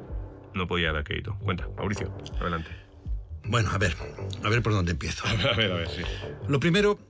no 0.55 0.67
podía 0.67 0.95
dar 0.95 1.05
crédito. 1.05 1.37
Cuenta, 1.41 1.69
Mauricio, 1.77 2.11
adelante. 2.41 2.90
Bueno, 3.51 3.71
a 3.73 3.79
ver, 3.79 3.97
a 4.45 4.49
ver 4.49 4.63
por 4.63 4.73
dónde 4.73 4.93
empiezo. 4.93 5.27
A 5.27 5.35
ver, 5.57 5.73
a 5.73 5.75
ver, 5.75 5.89
sí. 5.89 6.03
Lo 6.47 6.61
primero, 6.61 7.01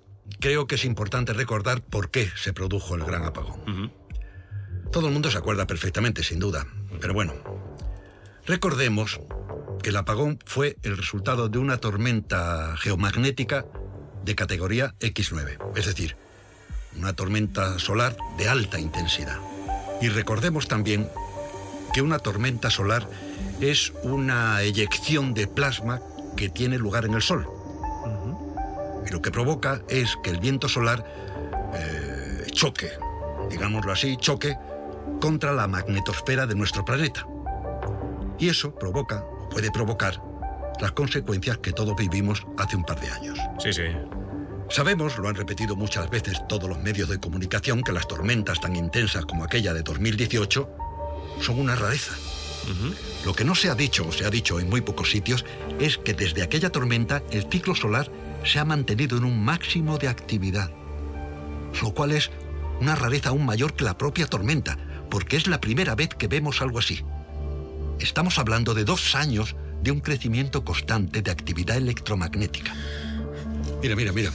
creo 0.41 0.67
que 0.67 0.77
es 0.77 0.87
importante 0.87 1.35
recordar 1.35 1.83
por 1.83 2.11
qué 2.11 2.31
se 2.35 2.55
produjo 2.55 2.95
el 2.95 3.05
gran 3.05 3.25
apagón. 3.25 3.93
Todo 4.91 5.09
el 5.09 5.13
mundo 5.13 5.31
se 5.31 5.37
acuerda 5.37 5.67
perfectamente, 5.67 6.25
sin 6.25 6.39
duda. 6.39 6.67
Pero 6.99 7.13
bueno, 7.13 7.35
recordemos 8.47 9.21
que 9.83 9.91
el 9.91 9.97
apagón 9.97 10.39
fue 10.47 10.79
el 10.83 10.97
resultado 10.97 11.51
de 11.51 11.59
una 11.59 11.77
tormenta 11.77 12.75
geomagnética 12.79 13.67
de 14.25 14.35
categoría 14.35 14.95
X9, 14.99 15.59
es 15.77 15.87
decir, 15.87 16.17
una 16.97 17.13
tormenta 17.13 17.79
solar 17.79 18.17
de 18.39 18.49
alta 18.49 18.81
intensidad. 18.81 19.39
Y 20.01 20.09
recordemos 20.09 20.69
también 20.69 21.07
que 21.93 22.01
una 22.01 22.19
tormenta 22.19 22.71
solar 22.71 23.07
es 23.61 23.93
una 24.03 24.63
eyección 24.63 25.35
de 25.35 25.47
plasma 25.47 26.01
que 26.37 26.49
tiene 26.49 26.79
lugar 26.79 27.05
en 27.05 27.15
el 27.15 27.23
Sol. 27.23 27.47
Y 29.07 29.11
lo 29.11 29.23
que 29.23 29.31
provoca 29.31 29.81
es 29.89 30.17
que 30.23 30.31
el 30.31 30.39
viento 30.39 30.69
solar 30.69 31.05
eh, 31.75 32.47
choque, 32.53 32.91
digámoslo 33.49 33.93
así, 33.93 34.17
choque 34.17 34.57
contra 35.21 35.53
la 35.53 35.67
magnetosfera 35.67 36.47
de 36.47 36.55
nuestro 36.55 36.85
planeta. 36.85 37.27
Y 38.39 38.49
eso 38.49 38.75
provoca, 38.75 39.25
o 39.25 39.49
puede 39.49 39.71
provocar, 39.71 40.23
las 40.81 40.93
consecuencias 40.93 41.59
que 41.59 41.73
todos 41.73 41.95
vivimos 41.97 42.47
hace 42.57 42.77
un 42.77 42.85
par 42.85 43.01
de 43.01 43.11
años. 43.11 43.39
Sí, 43.59 43.73
sí. 43.73 43.83
Sabemos, 44.71 45.19
lo 45.19 45.29
han 45.29 45.35
repetido 45.35 45.75
muchas 45.75 46.09
veces 46.11 46.41
todos 46.49 46.69
los 46.69 46.79
medios 46.79 47.09
de 47.09 47.19
comunicación, 47.19 47.83
que 47.83 47.93
las 47.93 48.07
tormentas 48.07 48.61
tan 48.61 48.77
intensas 48.77 49.27
como 49.27 49.45
aquella 49.45 49.75
de 49.75 49.83
2018 49.83 50.71
son 51.41 51.59
una 51.59 51.75
rareza. 51.75 52.15
Lo 53.25 53.35
que 53.35 53.45
no 53.45 53.55
se 53.55 53.69
ha 53.71 53.75
dicho, 53.75 54.07
o 54.09 54.13
se 54.13 54.25
ha 54.25 54.31
dicho 54.31 54.61
en 54.61 54.69
muy 54.71 54.81
pocos 54.81 55.11
sitios, 55.11 55.45
es 55.79 55.99
que 55.99 56.15
desde 56.15 56.43
aquella 56.43 56.71
tormenta 56.71 57.23
el 57.31 57.47
ciclo 57.51 57.75
solar 57.75 58.11
se 58.45 58.59
ha 58.59 58.65
mantenido 58.65 59.19
en 59.19 59.25
un 59.25 59.45
máximo 59.45 59.99
de 59.99 60.09
actividad. 60.09 60.71
Lo 61.83 61.93
cual 61.93 62.13
es 62.13 62.31
una 62.81 62.95
rareza 62.97 63.31
aún 63.31 63.45
mayor 63.45 63.75
que 63.75 63.85
la 63.85 63.99
propia 63.99 64.27
tormenta, 64.27 64.79
porque 65.11 65.37
es 65.37 65.47
la 65.47 65.61
primera 65.61 65.95
vez 65.95 66.09
que 66.11 66.29
vemos 66.29 66.63
algo 66.63 66.79
así. 66.79 67.05
Estamos 67.99 68.39
hablando 68.39 68.73
de 68.75 68.85
dos 68.85 69.15
años 69.15 69.57
de 69.83 69.91
un 69.91 70.01
crecimiento 70.01 70.65
constante 70.65 71.23
de 71.23 71.31
actividad 71.31 71.77
electromagnética. 71.77 72.75
Mira, 73.83 73.97
mira, 73.97 74.13
mira. 74.13 74.31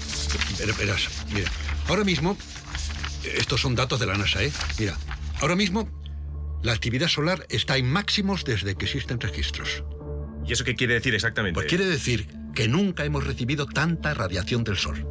Ver- 0.60 0.74
Verás, 0.76 1.08
mira. 1.34 1.50
Ahora 1.88 2.04
mismo, 2.04 2.38
estos 3.24 3.62
son 3.62 3.76
datos 3.76 4.00
de 4.00 4.06
la 4.06 4.18
NASA, 4.18 4.44
¿eh? 4.44 4.52
Mira, 4.80 4.98
ahora 5.42 5.56
mismo 5.56 5.88
la 6.66 6.74
actividad 6.74 7.08
solar 7.08 7.46
está 7.50 7.78
en 7.78 7.90
máximos 7.90 8.44
desde 8.44 8.76
que 8.76 8.86
existen 8.86 9.20
registros. 9.20 9.84
¿Y 10.46 10.54
eso 10.54 10.64
qué 10.64 10.76
quiere 10.76 10.96
decir 10.96 11.16
exactamente? 11.16 11.54
Pues 11.56 11.68
quiere 11.68 11.86
decir 11.86 12.28
que 12.54 12.68
nunca 12.68 13.06
hemos 13.06 13.26
recibido 13.26 13.66
tanta 13.66 14.14
radiación 14.14 14.64
del 14.64 14.78
Sol. 14.78 15.08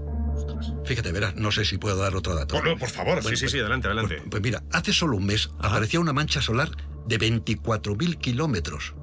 Fíjate, 0.85 1.13
verás, 1.13 1.35
no 1.37 1.51
sé 1.53 1.65
si 1.65 1.79
puedo 1.79 1.97
dar 1.97 2.15
otro 2.17 2.35
dato. 2.35 2.57
Por, 2.61 2.79
por 2.79 2.89
favor, 2.91 3.15
Bueno, 3.23 3.29
sí, 3.31 3.37
sí, 3.37 3.43
pues- 3.45 3.53
sí, 3.53 3.59
adelante, 3.61 3.87
adelante. 3.87 4.17
Pues, 4.17 4.29
pues 4.31 4.43
mira, 4.43 4.63
hace 4.73 4.93
solo 4.93 5.17
un 5.17 5.27
mes 5.27 5.51
aparecía 5.61 6.01
una 6.01 6.13
mancha 6.13 6.41
solar 6.43 6.71
de 7.07 7.19
24.000 7.19 8.17
kilómetros. 8.19 8.95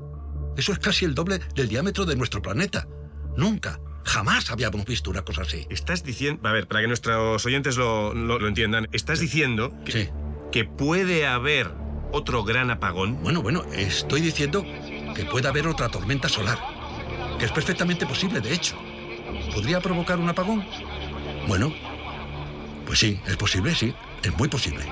Eso 0.58 0.72
es 0.74 0.80
casi 0.80 1.06
el 1.06 1.16
doble 1.16 1.40
del 1.56 1.68
diámetro 1.70 2.06
de 2.06 2.16
nuestro 2.16 2.42
planeta. 2.42 2.88
Nunca, 3.38 3.80
jamás 4.04 4.52
habíamos 4.52 4.86
visto 4.86 5.10
una 5.10 5.22
cosa 5.24 5.44
así. 5.44 5.66
Estás 5.70 6.04
diciendo, 6.04 6.48
a 6.48 6.52
ver, 6.52 6.68
para 6.68 6.82
que 6.82 6.88
nuestros 6.88 7.46
oyentes 7.46 7.78
lo, 7.78 8.14
lo- 8.14 8.40
lo 8.40 8.48
entiendan, 8.48 8.88
estás 8.92 9.20
diciendo 9.20 9.74
que, 9.86 9.92
Sí. 9.92 10.10
que 10.52 10.66
puede 10.66 11.26
haber 11.26 11.72
otro 12.12 12.44
gran 12.44 12.70
apagón. 12.72 13.22
Bueno, 13.22 13.42
bueno, 13.42 13.64
estoy 13.74 14.22
diciendo 14.22 14.64
que 15.16 15.26
puede 15.26 15.48
haber 15.48 15.68
otra 15.68 15.90
tormenta 15.90 16.30
solar. 16.30 16.60
Que 17.40 17.46
es 17.46 17.52
perfectamente 17.52 18.06
posible, 18.06 18.40
de 18.40 18.54
hecho. 18.54 18.76
¿Podría 19.54 19.80
provocar 19.80 20.20
un 20.20 20.30
apagón? 20.30 20.66
Bueno, 21.48 21.74
pues 22.86 23.00
sí, 23.00 23.20
es 23.26 23.38
posible, 23.38 23.74
sí. 23.74 23.94
Es 24.24 24.38
muy 24.38 24.48
posible. 24.48 24.86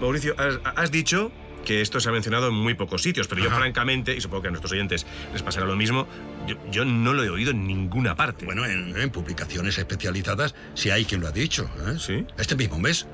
Mauricio, 0.00 0.34
has, 0.38 0.58
has 0.76 0.90
dicho 0.90 1.30
que 1.64 1.80
esto 1.80 2.00
se 2.00 2.08
ha 2.08 2.12
mencionado 2.12 2.48
en 2.48 2.54
muy 2.54 2.74
pocos 2.74 3.02
sitios, 3.02 3.28
pero 3.28 3.42
yo 3.42 3.50
francamente, 3.50 4.14
y 4.16 4.20
supongo 4.20 4.42
que 4.42 4.48
a 4.48 4.50
nuestros 4.50 4.72
oyentes 4.72 5.06
les 5.32 5.42
pasará 5.42 5.66
lo 5.66 5.76
mismo, 5.76 6.06
yo, 6.46 6.56
yo 6.70 6.84
no 6.84 7.12
lo 7.12 7.22
he 7.24 7.30
oído 7.30 7.50
en 7.50 7.66
ninguna 7.66 8.14
parte. 8.16 8.44
Bueno, 8.44 8.64
en, 8.64 8.96
en 8.98 9.10
publicaciones 9.10 9.76
especializadas 9.78 10.54
sí 10.74 10.90
hay 10.90 11.04
quien 11.04 11.20
lo 11.20 11.28
ha 11.28 11.32
dicho. 11.32 11.70
¿eh? 11.86 11.96
¿Sí? 11.98 12.26
Este 12.38 12.56
mismo 12.56 12.78
mes 12.78 13.06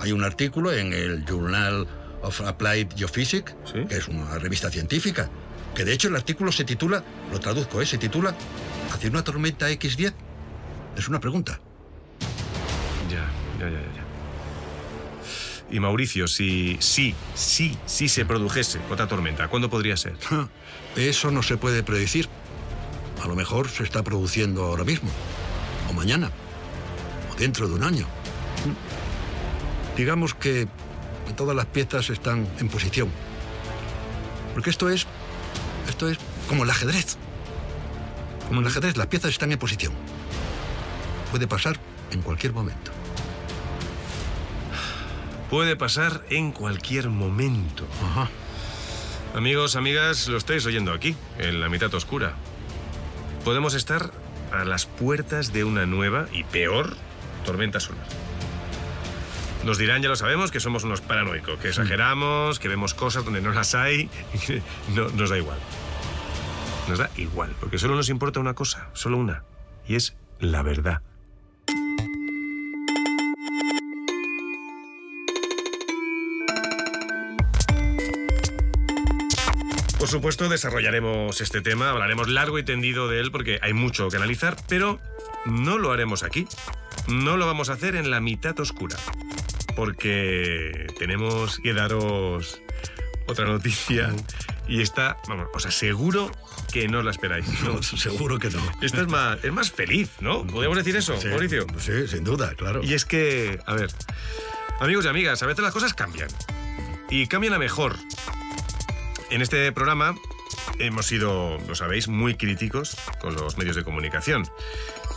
hay 0.00 0.12
un 0.12 0.24
artículo 0.24 0.72
en 0.72 0.92
el 0.92 1.24
Journal 1.24 1.86
of 2.22 2.40
Applied 2.40 2.88
Geophysics, 2.96 3.54
Sí. 3.64 3.84
que 3.88 3.96
es 3.96 4.08
una 4.08 4.38
revista 4.38 4.70
científica, 4.70 5.30
que 5.74 5.84
de 5.84 5.92
hecho 5.92 6.08
el 6.08 6.16
artículo 6.16 6.52
se 6.52 6.64
titula, 6.64 7.02
lo 7.32 7.40
traduzco, 7.40 7.80
¿eh? 7.80 7.86
se 7.86 7.98
titula 7.98 8.34
¿Hacia 8.92 9.08
una 9.08 9.24
tormenta 9.24 9.70
X10? 9.70 10.12
Es 10.98 11.08
una 11.08 11.18
pregunta. 11.18 11.60
Ya, 13.10 13.26
ya, 13.58 13.70
ya, 13.70 13.80
ya. 13.80 14.01
Y 15.72 15.80
Mauricio, 15.80 16.28
si 16.28 16.76
sí, 16.80 17.14
sí, 17.34 17.78
sí 17.86 18.06
se 18.10 18.26
produjese 18.26 18.78
otra 18.90 19.08
tormenta, 19.08 19.48
¿cuándo 19.48 19.70
podría 19.70 19.96
ser? 19.96 20.18
Ja, 20.18 20.48
Eso 20.96 21.30
no 21.30 21.42
se 21.42 21.56
puede 21.56 21.82
predecir. 21.82 22.28
A 23.24 23.26
lo 23.26 23.34
mejor 23.34 23.70
se 23.70 23.82
está 23.82 24.02
produciendo 24.02 24.64
ahora 24.64 24.84
mismo, 24.84 25.10
o 25.88 25.94
mañana, 25.94 26.30
o 27.32 27.36
dentro 27.36 27.68
de 27.68 27.74
un 27.74 27.84
año. 27.84 28.06
Digamos 29.96 30.34
que 30.34 30.68
todas 31.36 31.56
las 31.56 31.66
piezas 31.66 32.10
están 32.10 32.46
en 32.58 32.68
posición. 32.68 33.08
Porque 34.52 34.68
esto 34.68 34.90
es, 34.90 35.06
esto 35.88 36.10
es 36.10 36.18
como 36.48 36.64
el 36.64 36.70
ajedrez. 36.70 37.16
Como 38.48 38.60
el 38.60 38.66
ajedrez, 38.66 38.98
las 38.98 39.06
piezas 39.06 39.30
están 39.30 39.50
en 39.52 39.58
posición. 39.58 39.94
Puede 41.30 41.46
pasar 41.46 41.78
en 42.10 42.20
cualquier 42.20 42.52
momento. 42.52 42.91
Puede 45.52 45.76
pasar 45.76 46.22
en 46.30 46.50
cualquier 46.50 47.10
momento. 47.10 47.86
Ajá. 48.02 48.30
Amigos, 49.34 49.76
amigas, 49.76 50.26
lo 50.28 50.38
estáis 50.38 50.64
oyendo 50.64 50.94
aquí, 50.94 51.14
en 51.38 51.60
la 51.60 51.68
mitad 51.68 51.92
oscura. 51.92 52.32
Podemos 53.44 53.74
estar 53.74 54.12
a 54.50 54.64
las 54.64 54.86
puertas 54.86 55.52
de 55.52 55.64
una 55.64 55.84
nueva 55.84 56.26
y 56.32 56.44
peor 56.44 56.96
tormenta 57.44 57.80
solar. 57.80 58.06
Nos 59.62 59.76
dirán, 59.76 60.00
ya 60.00 60.08
lo 60.08 60.16
sabemos, 60.16 60.50
que 60.50 60.58
somos 60.58 60.84
unos 60.84 61.02
paranoicos, 61.02 61.58
que 61.58 61.68
exageramos, 61.68 62.58
que 62.58 62.68
vemos 62.68 62.94
cosas 62.94 63.22
donde 63.22 63.42
no 63.42 63.52
las 63.52 63.74
hay. 63.74 64.08
No, 64.94 65.10
nos 65.10 65.28
da 65.28 65.36
igual. 65.36 65.58
Nos 66.88 66.98
da 66.98 67.10
igual, 67.18 67.54
porque 67.60 67.76
solo 67.76 67.94
nos 67.94 68.08
importa 68.08 68.40
una 68.40 68.54
cosa, 68.54 68.88
solo 68.94 69.18
una, 69.18 69.44
y 69.86 69.96
es 69.96 70.16
la 70.40 70.62
verdad. 70.62 71.02
Por 80.02 80.08
supuesto, 80.08 80.48
desarrollaremos 80.48 81.40
este 81.40 81.60
tema, 81.60 81.90
hablaremos 81.90 82.28
largo 82.28 82.58
y 82.58 82.64
tendido 82.64 83.06
de 83.06 83.20
él 83.20 83.30
porque 83.30 83.60
hay 83.62 83.72
mucho 83.72 84.08
que 84.08 84.16
analizar, 84.16 84.56
pero 84.66 84.98
no 85.46 85.78
lo 85.78 85.92
haremos 85.92 86.24
aquí. 86.24 86.48
No 87.06 87.36
lo 87.36 87.46
vamos 87.46 87.70
a 87.70 87.74
hacer 87.74 87.94
en 87.94 88.10
la 88.10 88.20
mitad 88.20 88.58
oscura. 88.58 88.96
Porque 89.76 90.88
tenemos 90.98 91.60
que 91.60 91.72
daros 91.72 92.60
otra 93.28 93.44
noticia. 93.44 94.12
Y 94.66 94.82
está, 94.82 95.18
vamos, 95.28 95.46
os 95.54 95.66
aseguro 95.66 96.32
que 96.72 96.88
no 96.88 97.04
la 97.04 97.12
esperáis. 97.12 97.46
No, 97.62 97.80
seguro 97.80 98.40
que 98.40 98.50
no. 98.50 98.60
Esta 98.80 99.02
es 99.02 99.06
más, 99.06 99.38
es 99.44 99.52
más 99.52 99.70
feliz, 99.70 100.10
¿no? 100.18 100.44
¿Podríamos 100.44 100.78
decir 100.78 100.96
eso, 100.96 101.16
Sí, 101.20 101.28
Mauricio? 101.28 101.64
Sí, 101.78 102.08
sin 102.08 102.24
duda, 102.24 102.56
claro. 102.56 102.82
Y 102.82 102.94
es 102.94 103.04
que, 103.04 103.60
a 103.66 103.74
ver, 103.74 103.90
amigos 104.80 105.04
y 105.04 105.08
amigas, 105.08 105.40
a 105.44 105.46
veces 105.46 105.62
las 105.62 105.72
cosas 105.72 105.94
cambian. 105.94 106.28
Y 107.08 107.28
cambian 107.28 107.54
a 107.54 107.60
mejor. 107.60 107.94
En 109.32 109.40
este 109.40 109.72
programa 109.72 110.14
hemos 110.78 111.06
sido, 111.06 111.58
lo 111.66 111.74
sabéis, 111.74 112.06
muy 112.06 112.34
críticos 112.34 112.98
con 113.18 113.34
los 113.34 113.56
medios 113.56 113.76
de 113.76 113.82
comunicación. 113.82 114.46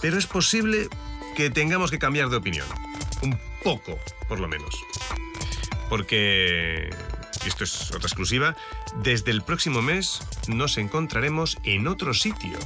Pero 0.02 0.18
es 0.18 0.26
posible 0.26 0.88
que 1.36 1.50
tengamos 1.50 1.92
que 1.92 2.00
cambiar 2.00 2.30
de 2.30 2.38
opinión. 2.38 2.66
Un 3.22 3.38
poco, 3.62 4.00
por 4.30 4.40
lo 4.40 4.48
menos. 4.48 4.74
Porque, 5.90 6.90
esto 7.46 7.66
es 7.66 7.92
otra 7.92 8.08
exclusiva, 8.08 8.56
desde 9.04 9.32
el 9.32 9.42
próximo 9.42 9.82
mes 9.82 10.22
nos 10.48 10.78
encontraremos 10.78 11.58
en 11.66 11.86
otro 11.86 12.14
sitio. 12.14 12.58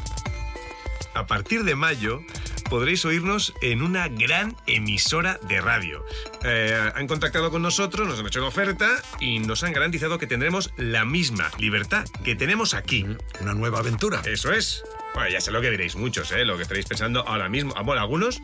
A 1.15 1.25
partir 1.25 1.63
de 1.63 1.73
mayo 1.73 2.21
podréis 2.69 3.03
oírnos 3.05 3.53
en 3.61 3.81
una 3.81 4.07
gran 4.07 4.55
emisora 4.67 5.39
de 5.47 5.59
radio. 5.61 6.05
Eh, 6.43 6.91
han 6.95 7.07
contactado 7.07 7.51
con 7.51 7.61
nosotros, 7.61 8.07
nos 8.07 8.19
han 8.19 8.27
hecho 8.27 8.39
una 8.39 8.49
oferta 8.49 8.87
y 9.19 9.39
nos 9.39 9.63
han 9.63 9.73
garantizado 9.73 10.17
que 10.19 10.27
tendremos 10.27 10.71
la 10.77 11.05
misma 11.05 11.49
libertad 11.57 12.05
que 12.23 12.35
tenemos 12.35 12.73
aquí. 12.73 13.05
Una 13.41 13.53
nueva 13.53 13.79
aventura. 13.79 14.21
Eso 14.25 14.51
es. 14.53 14.83
Bueno, 15.15 15.29
ya 15.31 15.41
sé 15.41 15.51
lo 15.51 15.59
que 15.59 15.71
diréis 15.71 15.95
muchos, 15.95 16.31
¿eh? 16.31 16.45
lo 16.45 16.55
que 16.55 16.61
estaréis 16.63 16.85
pensando 16.85 17.27
ahora 17.27 17.49
mismo. 17.49 17.73
Ah, 17.75 17.81
Bueno, 17.81 18.01
algunos 18.01 18.39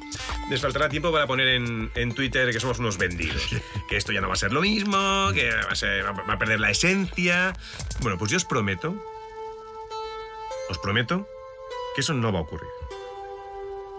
les 0.49 0.61
faltará 0.61 0.89
tiempo 0.89 1.11
para 1.11 1.27
poner 1.27 1.47
en, 1.49 1.91
en 1.93 2.13
Twitter 2.15 2.51
que 2.51 2.59
somos 2.59 2.79
unos 2.79 2.97
vendidos. 2.97 3.41
Que 3.87 3.97
esto 3.97 4.11
ya 4.11 4.19
no 4.19 4.27
va 4.27 4.33
a 4.33 4.37
ser 4.37 4.51
lo 4.51 4.61
mismo, 4.61 5.29
que 5.35 5.47
va 5.51 5.69
a, 5.69 5.75
ser- 5.75 6.03
va 6.05 6.33
a 6.33 6.39
perder 6.39 6.59
la 6.59 6.71
esencia. 6.71 7.53
Bueno, 8.01 8.17
pues 8.17 8.31
yo 8.31 8.37
os 8.37 8.45
prometo, 8.45 8.95
os 10.69 10.79
prometo 10.79 11.27
que 11.93 12.01
eso 12.01 12.13
no 12.15 12.31
va 12.33 12.39
a 12.39 12.41
ocurrir. 12.41 12.67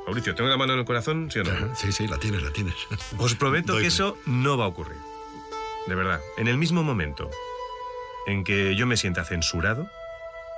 Mauricio, 0.06 0.34
¿tengo 0.34 0.48
la 0.48 0.56
mano 0.56 0.72
en 0.74 0.78
el 0.80 0.84
corazón? 0.84 1.30
¿Sí 1.30 1.40
o 1.40 1.44
no? 1.44 1.74
Sí, 1.74 1.90
sí, 1.92 2.06
la 2.06 2.18
tienes, 2.18 2.42
la 2.42 2.52
tienes. 2.52 2.74
Os 3.18 3.34
prometo 3.34 3.72
Doy 3.72 3.82
que 3.82 3.90
fe. 3.90 3.94
eso 3.94 4.16
no 4.26 4.56
va 4.56 4.64
a 4.64 4.68
ocurrir. 4.68 4.98
De 5.86 5.94
verdad. 5.94 6.20
En 6.36 6.48
el 6.48 6.56
mismo 6.58 6.82
momento 6.82 7.30
en 8.26 8.44
que 8.44 8.74
yo 8.76 8.86
me 8.86 8.96
sienta 8.96 9.24
censurado, 9.24 9.88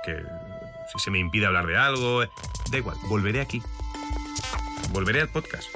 que 0.03 0.23
si 0.91 0.99
se 0.99 1.11
me 1.11 1.19
impide 1.19 1.45
hablar 1.45 1.67
de 1.67 1.77
algo, 1.77 2.23
eh, 2.23 2.29
da 2.71 2.77
igual, 2.77 2.97
volveré 3.07 3.41
aquí. 3.41 3.61
Volveré 4.91 5.21
al 5.21 5.29
podcast, 5.29 5.67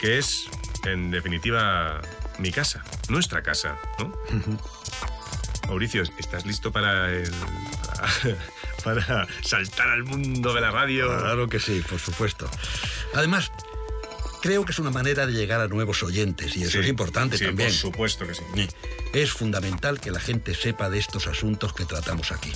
que 0.00 0.18
es, 0.18 0.48
en 0.84 1.12
definitiva, 1.12 2.00
mi 2.38 2.50
casa, 2.50 2.84
nuestra 3.08 3.42
casa, 3.44 3.78
¿no? 4.00 4.12
Mauricio, 5.68 6.02
¿estás 6.18 6.44
listo 6.46 6.72
para 6.72 7.10
el. 7.12 7.30
para, 7.86 8.08
para 8.84 9.26
saltar 9.42 9.88
al 9.88 10.04
mundo 10.04 10.54
de 10.54 10.60
la 10.60 10.70
radio? 10.70 11.06
Claro 11.18 11.48
que 11.48 11.60
sí, 11.60 11.82
por 11.88 11.98
supuesto. 11.98 12.48
Además, 13.14 13.50
creo 14.42 14.64
que 14.64 14.72
es 14.72 14.78
una 14.78 14.90
manera 14.90 15.26
de 15.26 15.32
llegar 15.32 15.60
a 15.60 15.68
nuevos 15.68 16.02
oyentes 16.02 16.56
y 16.56 16.62
eso 16.62 16.72
Sí, 16.72 16.78
es 16.78 16.88
importante 16.88 17.38
sí, 17.38 17.44
también. 17.44 17.68
Por 17.68 17.76
supuesto 17.76 18.26
que 18.26 18.34
sí. 18.34 18.42
Es 19.12 19.32
fundamental 19.32 20.00
que 20.00 20.10
la 20.10 20.20
gente 20.20 20.54
sepa 20.54 20.90
de 20.90 20.98
estos 20.98 21.26
asuntos 21.26 21.72
que 21.72 21.84
tratamos 21.84 22.32
aquí. 22.32 22.52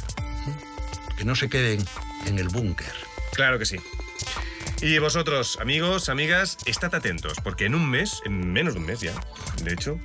Que 1.17 1.25
no 1.25 1.35
se 1.35 1.49
queden 1.49 1.85
en 2.27 2.39
el 2.39 2.49
búnker. 2.49 2.93
Claro 3.33 3.59
que 3.59 3.67
sí. 3.67 3.77
Y 4.81 4.99
vosotros, 4.99 5.59
amigos, 5.61 6.09
amigas, 6.09 6.59
estad 6.67 6.95
atentos, 6.95 7.35
porque 7.45 7.67
en 7.67 7.75
un 7.77 7.89
mes, 7.89 8.21
en 8.25 8.53
menos 8.53 8.75
de 8.75 8.81
un 8.81 8.87
mes 8.87 9.01
ya, 9.01 9.15
de 9.63 9.73
hecho, 9.73 9.99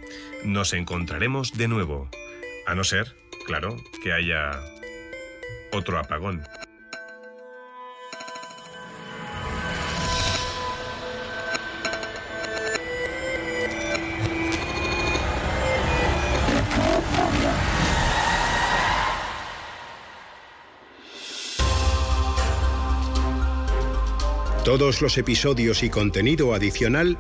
nos 0.44 0.74
encontraremos 0.74 1.54
de 1.58 1.68
nuevo. 1.68 2.10
A 2.68 2.76
no 2.76 2.84
ser, 2.84 3.16
claro, 3.48 3.76
que 4.04 4.14
haya 4.14 4.52
otro 5.78 6.00
apagón. 6.00 6.44
Todos 24.66 25.02
los 25.02 25.18
episodios 25.18 25.82
y 25.84 25.90
contenido 25.90 26.54
adicional 26.54 27.18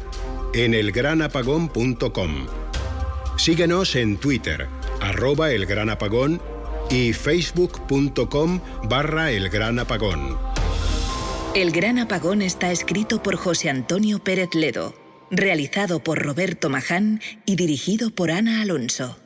en 0.53 0.73
elgranapagón.com. 0.73 2.47
Síguenos 3.37 3.95
en 3.95 4.17
Twitter, 4.17 4.67
arroba 4.99 5.51
el 5.51 5.65
gran 5.65 5.89
apagón 5.89 6.41
y 6.89 7.13
facebook.com 7.13 8.59
barra 8.83 9.31
el 9.31 9.49
gran 9.49 9.79
apagón. 9.79 10.37
El 11.55 11.71
Gran 11.71 11.97
Apagón 11.97 12.43
está 12.43 12.71
escrito 12.71 13.23
por 13.23 13.35
José 13.35 13.71
Antonio 13.71 14.19
Pérez 14.19 14.53
Ledo, 14.53 14.93
realizado 15.31 16.03
por 16.03 16.19
Roberto 16.19 16.69
Maján 16.69 17.19
y 17.47 17.55
dirigido 17.55 18.11
por 18.11 18.29
Ana 18.29 18.61
Alonso. 18.61 19.17